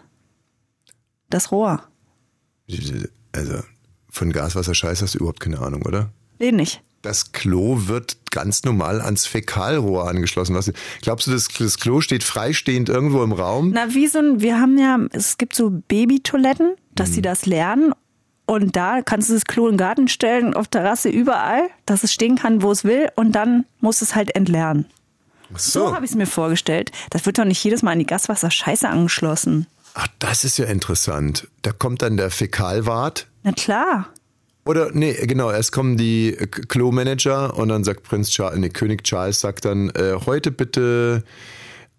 [1.31, 1.83] Das Rohr.
[3.31, 3.55] Also,
[4.11, 6.11] von Gaswasser Scheiß hast du überhaupt keine Ahnung, oder?
[6.39, 6.83] Den nicht.
[7.03, 10.55] Das Klo wird ganz normal ans Fäkalrohr angeschlossen.
[10.55, 13.71] Was, glaubst du, das, das Klo steht freistehend irgendwo im Raum?
[13.73, 17.93] Na, wie so ein, wir haben ja, es gibt so Babytoiletten, dass sie das lernen.
[18.45, 22.13] Und da kannst du das Klo in den Garten stellen, auf Terrasse, überall, dass es
[22.13, 23.09] stehen kann, wo es will.
[23.15, 24.85] Und dann muss es halt entlernen.
[25.53, 26.91] Ach So, habe ich es mir vorgestellt.
[27.09, 29.67] Das wird doch nicht jedes Mal an die Gaswasserscheiße angeschlossen.
[29.93, 31.49] Ach, das ist ja interessant.
[31.63, 33.27] Da kommt dann der Fäkalwart.
[33.43, 34.07] Na klar.
[34.65, 39.03] Oder, nee, genau, erst kommen die äh, Klo-Manager und dann sagt Prinz Charles, nee, König
[39.03, 41.23] Charles sagt dann, äh, heute bitte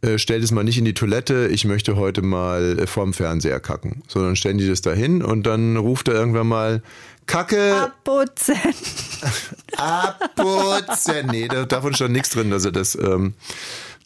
[0.00, 3.60] äh, stellt es mal nicht in die Toilette, ich möchte heute mal äh, vorm Fernseher
[3.60, 4.02] kacken.
[4.08, 6.82] So, dann stellen die das da hin und dann ruft er irgendwann mal,
[7.26, 8.56] Kacke, Abputzen.
[9.78, 11.26] abputzen.
[11.30, 13.34] Nee, da, davon stand nichts drin, dass er das, ähm,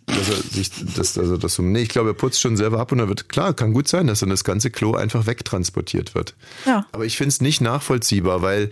[0.08, 2.92] dass er sich, dass, also das so, nee, ich glaube, er putzt schon selber ab
[2.92, 6.34] und dann wird, klar, kann gut sein, dass dann das ganze Klo einfach wegtransportiert wird.
[6.66, 6.86] Ja.
[6.92, 8.70] Aber ich finde es nicht nachvollziehbar, weil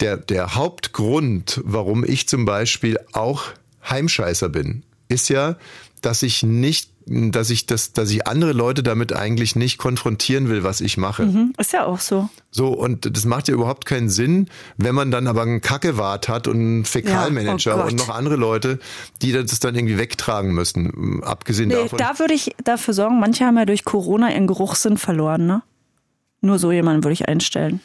[0.00, 3.44] der, der Hauptgrund, warum ich zum Beispiel auch
[3.88, 5.56] Heimscheißer bin, ist ja,
[6.00, 10.62] dass ich nicht, dass ich das, dass ich andere Leute damit eigentlich nicht konfrontieren will,
[10.62, 11.24] was ich mache.
[11.24, 12.28] Mhm, ist ja auch so.
[12.50, 16.46] So, und das macht ja überhaupt keinen Sinn, wenn man dann aber einen Kackewart hat
[16.46, 18.78] und einen Fäkalmanager Ja, oh und noch andere Leute,
[19.22, 21.22] die das dann irgendwie wegtragen müssen.
[21.22, 21.98] Abgesehen Nee, davon.
[21.98, 25.62] da würde ich dafür sorgen, manche haben ja durch Corona ihren Geruchssinn verloren, ne?
[26.42, 27.80] Nur so jemanden würde ich einstellen.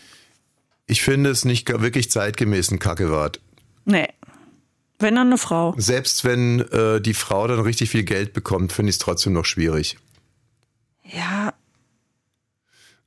[0.88, 3.40] Ich finde es nicht wirklich zeitgemäß, ein Kackewart.
[3.86, 4.08] Nee.
[5.00, 5.74] Wenn dann eine Frau.
[5.78, 9.46] Selbst wenn äh, die Frau dann richtig viel Geld bekommt, finde ich es trotzdem noch
[9.46, 9.98] schwierig.
[11.04, 11.54] Ja.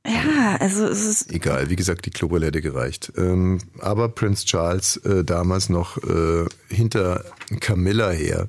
[0.05, 1.31] Ja, also es ist.
[1.31, 3.11] Egal, wie gesagt, die Klobrille hätte gereicht.
[3.17, 7.25] Ähm, aber Prince Charles, äh, damals noch äh, hinter
[7.59, 8.47] Camilla her,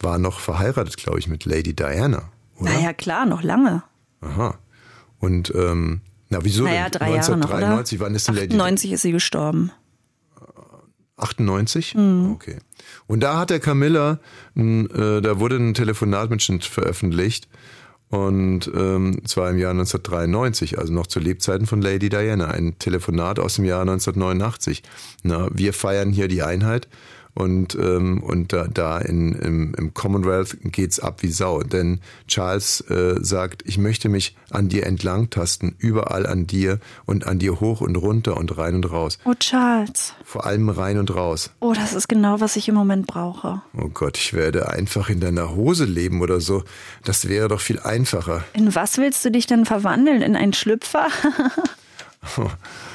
[0.00, 2.30] war noch verheiratet, glaube ich, mit Lady Diana.
[2.58, 2.72] Oder?
[2.72, 3.82] Naja, klar, noch lange.
[4.20, 4.58] Aha.
[5.18, 7.68] Und ähm, na wieso naja, drei Jahre noch, oder?
[7.68, 9.72] 1993, wann ist denn Lady 90 ist sie gestorben.
[11.22, 11.94] 98?
[11.94, 12.32] Mhm.
[12.32, 12.56] Okay.
[13.06, 14.18] Und da hat der Camilla,
[14.56, 17.48] äh, da wurde ein Telefonatmitschnitt veröffentlicht
[18.10, 22.48] Und ähm, zwar im Jahr 1993, also noch zu Lebzeiten von Lady Diana.
[22.48, 24.82] Ein Telefonat aus dem Jahr 1989.
[25.22, 26.88] Na, wir feiern hier die Einheit
[27.34, 31.62] und, ähm, und da, da in, im, im Commonwealth geht's ab wie Sau.
[31.62, 37.38] Denn Charles äh, sagt, ich möchte mich an dir entlangtasten, überall an dir und an
[37.38, 39.18] dir hoch und runter und rein und raus.
[39.24, 40.14] Oh, Charles.
[40.24, 41.50] Vor allem rein und raus.
[41.60, 43.62] Oh, das ist genau, was ich im Moment brauche.
[43.76, 46.64] Oh Gott, ich werde einfach in deiner Hose leben oder so.
[47.04, 48.44] Das wäre doch viel einfacher.
[48.52, 50.22] In was willst du dich denn verwandeln?
[50.22, 51.08] In einen Schlüpfer?
[52.36, 52.46] oh,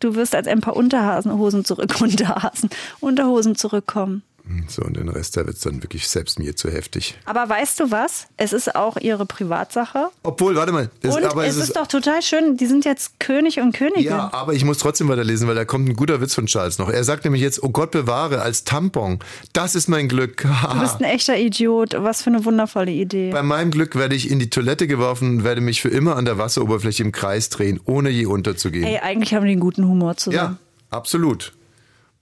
[0.00, 4.22] du wirst als ein paar Unterhasenhosen zurück, Unterhasen, Unterhosen zurückkommen.
[4.68, 7.14] So, und den Rest, da wird's dann wirklich selbst mir zu heftig.
[7.24, 8.26] Aber weißt du was?
[8.36, 10.08] Es ist auch ihre Privatsache.
[10.22, 10.90] Obwohl, warte mal.
[11.00, 14.04] das- Und aber es ist doch total schön, die sind jetzt König und Königin.
[14.04, 16.90] Ja, aber ich muss trotzdem weiterlesen, weil da kommt ein guter Witz von Charles noch.
[16.90, 19.18] Er sagt nämlich jetzt, oh Gott bewahre, als Tampon.
[19.54, 20.46] Das ist mein Glück.
[20.74, 21.94] Du bist ein echter Idiot.
[21.98, 23.30] Was für eine wundervolle Idee.
[23.30, 26.26] Bei meinem Glück werde ich in die Toilette geworfen und werde mich für immer an
[26.26, 28.84] der Wasseroberfläche im Kreis drehen, ohne je unterzugehen.
[28.84, 30.58] Ey, eigentlich haben die einen guten Humor ja, zusammen.
[30.90, 31.52] absolut.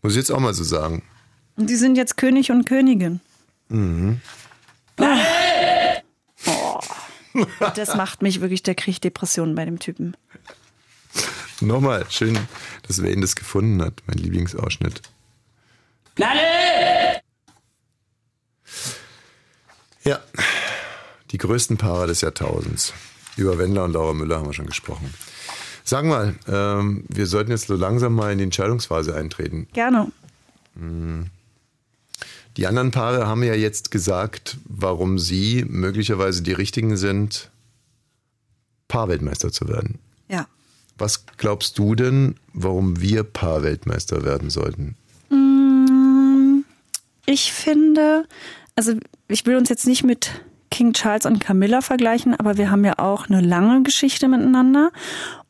[0.02, 1.02] Muss ich jetzt auch mal so sagen.
[1.57, 3.20] Und die sind jetzt König und Königin.
[3.68, 4.20] Mhm.
[4.98, 6.80] Oh.
[7.74, 10.16] Das macht mich wirklich, der kriegt Depressionen bei dem Typen.
[11.61, 12.38] Nochmal, schön,
[12.86, 14.03] dass wer ihn das gefunden hat.
[14.07, 15.00] Mein Lieblingsausschnitt.
[20.05, 20.20] Ja,
[21.30, 22.92] die größten Paare des Jahrtausends.
[23.36, 25.14] Über Wendler und Laura Müller haben wir schon gesprochen.
[25.84, 29.68] Sag mal, ähm, wir sollten jetzt so langsam mal in die Entscheidungsphase eintreten.
[29.72, 30.12] Gerne.
[30.76, 31.30] Hm.
[32.57, 37.50] Die anderen Paare haben ja jetzt gesagt, warum sie möglicherweise die richtigen sind,
[38.88, 39.98] Paarweltmeister zu werden.
[40.28, 40.46] Ja.
[40.98, 44.96] Was glaubst du denn, warum wir Paarweltmeister werden sollten?
[45.30, 46.64] Mm,
[47.24, 48.26] Ich finde,
[48.76, 48.94] also
[49.28, 50.30] ich will uns jetzt nicht mit
[50.70, 54.90] King Charles und Camilla vergleichen, aber wir haben ja auch eine lange Geschichte miteinander.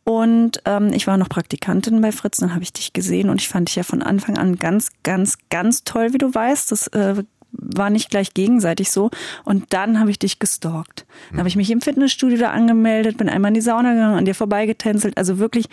[0.04, 3.48] Und ähm, ich war noch Praktikantin bei Fritz, dann habe ich dich gesehen und ich
[3.48, 6.72] fand dich ja von Anfang an ganz, ganz, ganz toll, wie du weißt.
[6.72, 7.22] Das äh,
[7.52, 9.10] war nicht gleich gegenseitig so.
[9.44, 11.06] Und dann habe ich dich gestalkt.
[11.30, 14.24] Dann habe ich mich im Fitnessstudio da angemeldet, bin einmal in die Sauna gegangen, an
[14.24, 15.16] dir vorbeigetänzelt.
[15.18, 15.66] Also wirklich,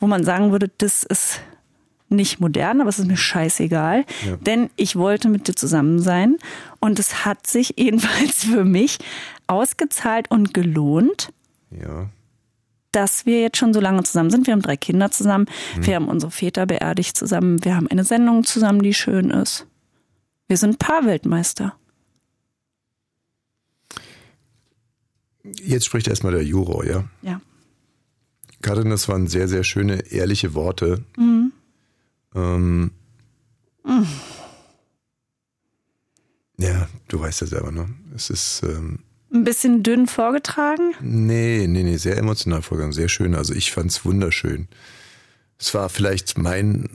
[0.00, 1.40] wo man sagen würde, das ist
[2.08, 4.36] nicht modern, aber es ist mir scheißegal, Ja.
[4.36, 6.36] denn ich wollte mit dir zusammen sein
[6.78, 8.98] und es hat sich jedenfalls für mich
[9.46, 11.32] ausgezahlt und gelohnt,
[11.70, 12.08] Ja.
[12.94, 14.46] Dass wir jetzt schon so lange zusammen sind.
[14.46, 15.86] Wir haben drei Kinder zusammen, Hm.
[15.86, 19.66] wir haben unsere Väter beerdigt zusammen, wir haben eine Sendung zusammen, die schön ist.
[20.48, 21.74] Wir sind Paarweltmeister.
[25.62, 27.04] Jetzt spricht erstmal der Juror, ja?
[27.22, 27.40] Ja.
[28.62, 31.04] Karin, das waren sehr, sehr schöne, ehrliche Worte.
[31.16, 31.52] Mhm.
[32.34, 32.90] Ähm,
[33.84, 34.06] Mhm.
[36.58, 37.88] ja, du weißt ja selber, ne?
[38.14, 39.00] Es ist, ähm,
[39.34, 40.94] Ein bisschen dünn vorgetragen.
[41.00, 43.34] nee, nee, nee, sehr emotional vorgegangen, sehr schön.
[43.34, 44.68] Also ich fand's wunderschön.
[45.58, 46.88] Es war vielleicht mein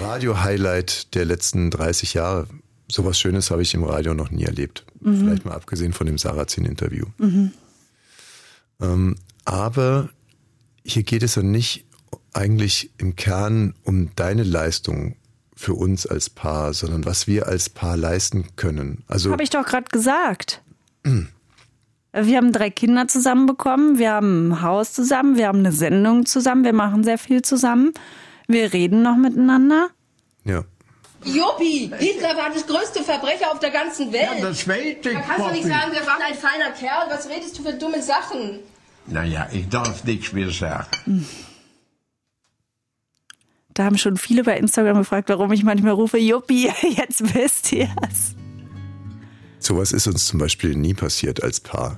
[0.00, 2.46] Radio-Highlight der letzten 30 Jahre.
[2.88, 4.84] Sowas Schönes habe ich im Radio noch nie erlebt.
[5.00, 5.16] Mhm.
[5.16, 7.06] Vielleicht mal abgesehen von dem Sarrazin-Interview.
[7.18, 7.52] Mhm.
[8.80, 10.08] Ähm, aber
[10.84, 11.84] hier geht es ja nicht
[12.32, 15.16] eigentlich im Kern um deine Leistung
[15.56, 19.02] für uns als Paar, sondern was wir als Paar leisten können.
[19.08, 20.62] Also Habe ich doch gerade gesagt.
[22.12, 26.26] Wir haben drei Kinder zusammen bekommen, wir haben ein Haus zusammen, wir haben eine Sendung
[26.26, 27.92] zusammen, wir machen sehr viel zusammen.
[28.48, 29.88] Wir reden noch miteinander.
[30.44, 30.64] ja.
[31.24, 34.28] Juppie, Hitler war das größte Verbrecher auf der ganzen Welt.
[34.38, 37.06] Ja, das ich, Da kannst du nicht sagen, der war ein feiner Kerl.
[37.10, 38.58] Was redest du für dumme Sachen?
[39.06, 41.24] Naja, ich darf nichts mehr sagen.
[43.74, 47.88] Da haben schon viele bei Instagram gefragt, warum ich manchmal rufe, Juppie, jetzt wisst ihr
[48.10, 48.34] es.
[49.62, 51.96] Sowas ist uns zum Beispiel nie passiert als Paar.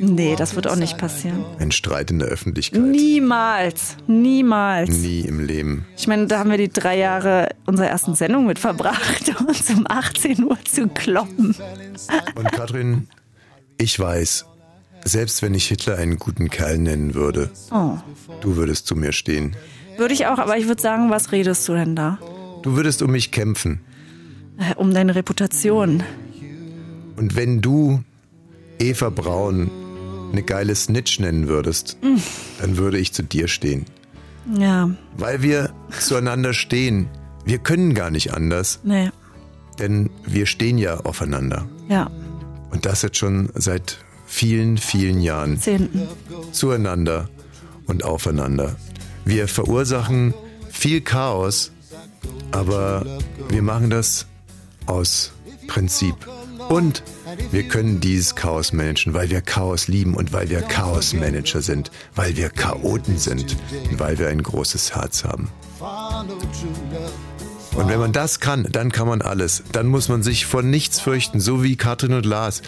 [0.00, 1.44] Nee, das wird auch nicht passieren.
[1.60, 2.82] Ein Streit in der Öffentlichkeit.
[2.82, 4.90] Niemals, niemals.
[4.90, 5.86] Nie im Leben.
[5.96, 9.86] Ich meine, da haben wir die drei Jahre unserer ersten Sendung mit verbracht, uns um
[9.88, 11.54] 18 Uhr zu kloppen.
[12.34, 13.06] Und Katrin,
[13.78, 14.44] ich weiß,
[15.04, 17.96] selbst wenn ich Hitler einen guten Kerl nennen würde, Oh.
[18.40, 19.54] du würdest zu mir stehen.
[19.96, 22.18] Würde ich auch, aber ich würde sagen, was redest du denn da?
[22.62, 23.80] Du würdest um mich kämpfen.
[24.58, 26.02] Äh, Um deine Reputation.
[27.18, 28.02] Und wenn du
[28.78, 29.70] Eva Braun
[30.32, 32.16] eine geile Snitch nennen würdest, Mm.
[32.60, 33.86] dann würde ich zu dir stehen.
[34.56, 37.08] Ja, Weil wir zueinander stehen.
[37.44, 39.10] Wir können gar nicht anders, nee,
[39.78, 41.66] denn wir stehen ja aufeinander.
[41.88, 42.10] ja.
[42.70, 43.96] Und das jetzt schon seit
[44.26, 45.58] vielen, vielen Jahren.
[45.58, 46.06] Zehnten.
[46.52, 47.30] Zueinander
[47.86, 48.76] und aufeinander.
[49.24, 50.34] Wir verursachen
[50.70, 51.72] viel Chaos,
[52.52, 53.06] aber
[53.48, 54.26] wir machen das
[54.84, 55.32] aus
[55.66, 56.14] Prinzip.
[56.68, 57.02] Und
[57.50, 62.36] Wir können dieses Chaos managen, weil wir Chaos lieben und weil wir Chaosmanager sind, weil
[62.36, 63.56] wir Chaoten sind
[63.90, 65.48] und weil wir ein großes Herz haben.
[67.76, 69.62] Und wenn man das kann, dann kann man alles.
[69.72, 72.62] Dann muss man sich vor nichts fürchten, so wie Katrin und Lars.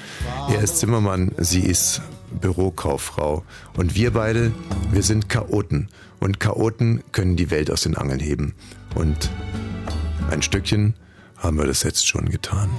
[0.48, 2.00] Er ist Zimmermann, sie ist
[2.40, 3.44] Bürokauffrau.
[3.76, 4.52] Und wir beide,
[4.92, 5.88] wir sind Chaoten.
[6.20, 8.54] Und Chaoten können die Welt aus den Angeln heben.
[8.94, 9.30] Und
[10.30, 10.94] ein Stückchen
[11.36, 12.70] haben wir das jetzt schon getan.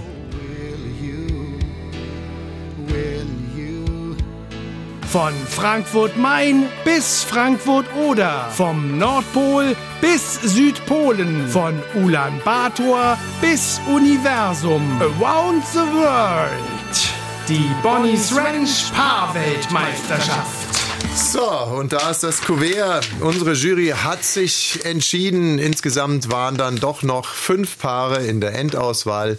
[5.11, 8.49] Von Frankfurt-Main bis Frankfurt-Oder.
[8.55, 11.49] Vom Nordpol bis Südpolen.
[11.49, 15.01] Von Ulaanbaatar bis Universum.
[15.01, 17.11] Around the World.
[17.49, 20.79] Die Bonnie's Ranch Paarweltmeisterschaft.
[21.13, 21.45] So,
[21.77, 23.05] und da ist das Kuvert.
[23.19, 25.59] Unsere Jury hat sich entschieden.
[25.59, 29.37] Insgesamt waren dann doch noch fünf Paare in der Endauswahl,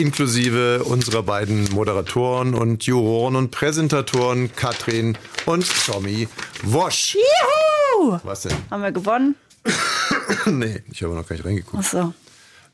[0.00, 6.26] inklusive unserer beiden Moderatoren und Juroren und Präsentatoren Katrin und Tommy
[6.62, 7.14] Wosch.
[7.16, 8.18] Juhu!
[8.24, 8.56] Was denn?
[8.70, 9.34] Haben wir gewonnen?
[10.46, 11.84] nee, ich habe noch gar nicht reingeguckt.
[11.84, 12.14] Achso.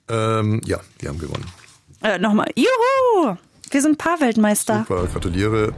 [0.09, 1.45] Ähm, ja, die haben gewonnen.
[2.01, 2.49] Äh, Nochmal.
[2.55, 3.37] Juhu!
[3.71, 4.87] Wir sind Paarweltmeister.
[4.89, 5.75] Super, gratuliere.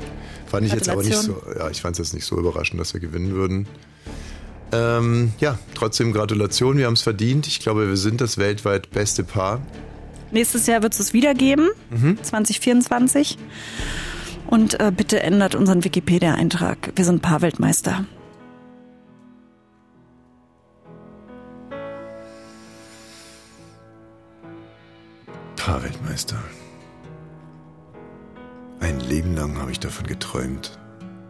[0.46, 2.92] Fand ich jetzt aber nicht so, ja, ich fand es jetzt nicht so überraschend, dass
[2.92, 3.66] wir gewinnen würden.
[4.72, 7.46] Ähm, ja, trotzdem Gratulation, wir haben es verdient.
[7.46, 9.62] Ich glaube, wir sind das weltweit beste Paar.
[10.30, 12.22] Nächstes Jahr wird es es wieder geben, Mhm.
[12.22, 13.38] 2024.
[14.46, 16.92] Und äh, bitte ändert unseren Wikipedia-Eintrag.
[16.96, 18.04] Wir sind Paarweltmeister.
[25.56, 26.36] Paarweltmeister.
[28.80, 30.78] Ein Leben lang habe ich davon geträumt,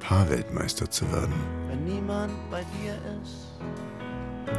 [0.01, 1.33] Paarweltmeister zu werden.
[1.69, 3.49] Wenn niemand bei dir ist,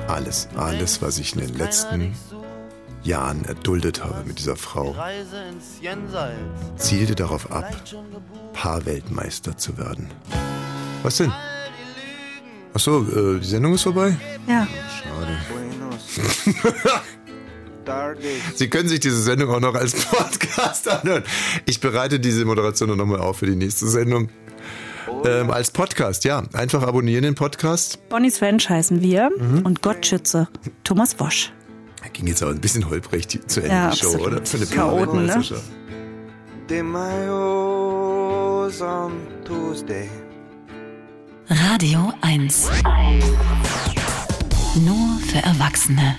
[0.08, 2.14] Alles, alles, was ich in den letzten
[3.04, 4.96] Jahren erduldet habe mit dieser Frau,
[6.78, 7.66] zielte darauf ab,
[8.54, 10.10] Paarweltmeister zu werden.
[11.04, 11.32] Was denn?
[12.74, 14.16] Ach so, äh, die Sendung ist vorbei?
[14.48, 14.68] Ja.
[15.02, 15.38] Schade.
[18.56, 21.24] Sie können sich diese Sendung auch noch als Podcast anhören.
[21.66, 24.30] Ich bereite diese Moderation noch mal auf für die nächste Sendung.
[25.26, 26.44] Ähm, als Podcast, ja.
[26.54, 28.08] Einfach abonnieren den Podcast.
[28.10, 29.66] Bonnie's Ranch heißen wir Mhm.
[29.66, 30.48] und Gott schütze
[30.84, 31.52] Thomas Wosch.
[32.14, 34.46] Ging jetzt aber ein bisschen holprig zu Ende, Ja, die Show, oder?
[34.46, 35.42] Für eine Chaoten, ne?
[36.70, 39.14] De Mayos on
[39.46, 40.10] Tuesday.
[41.50, 42.70] Radio 1.
[44.76, 46.16] Nur für Erwachsene.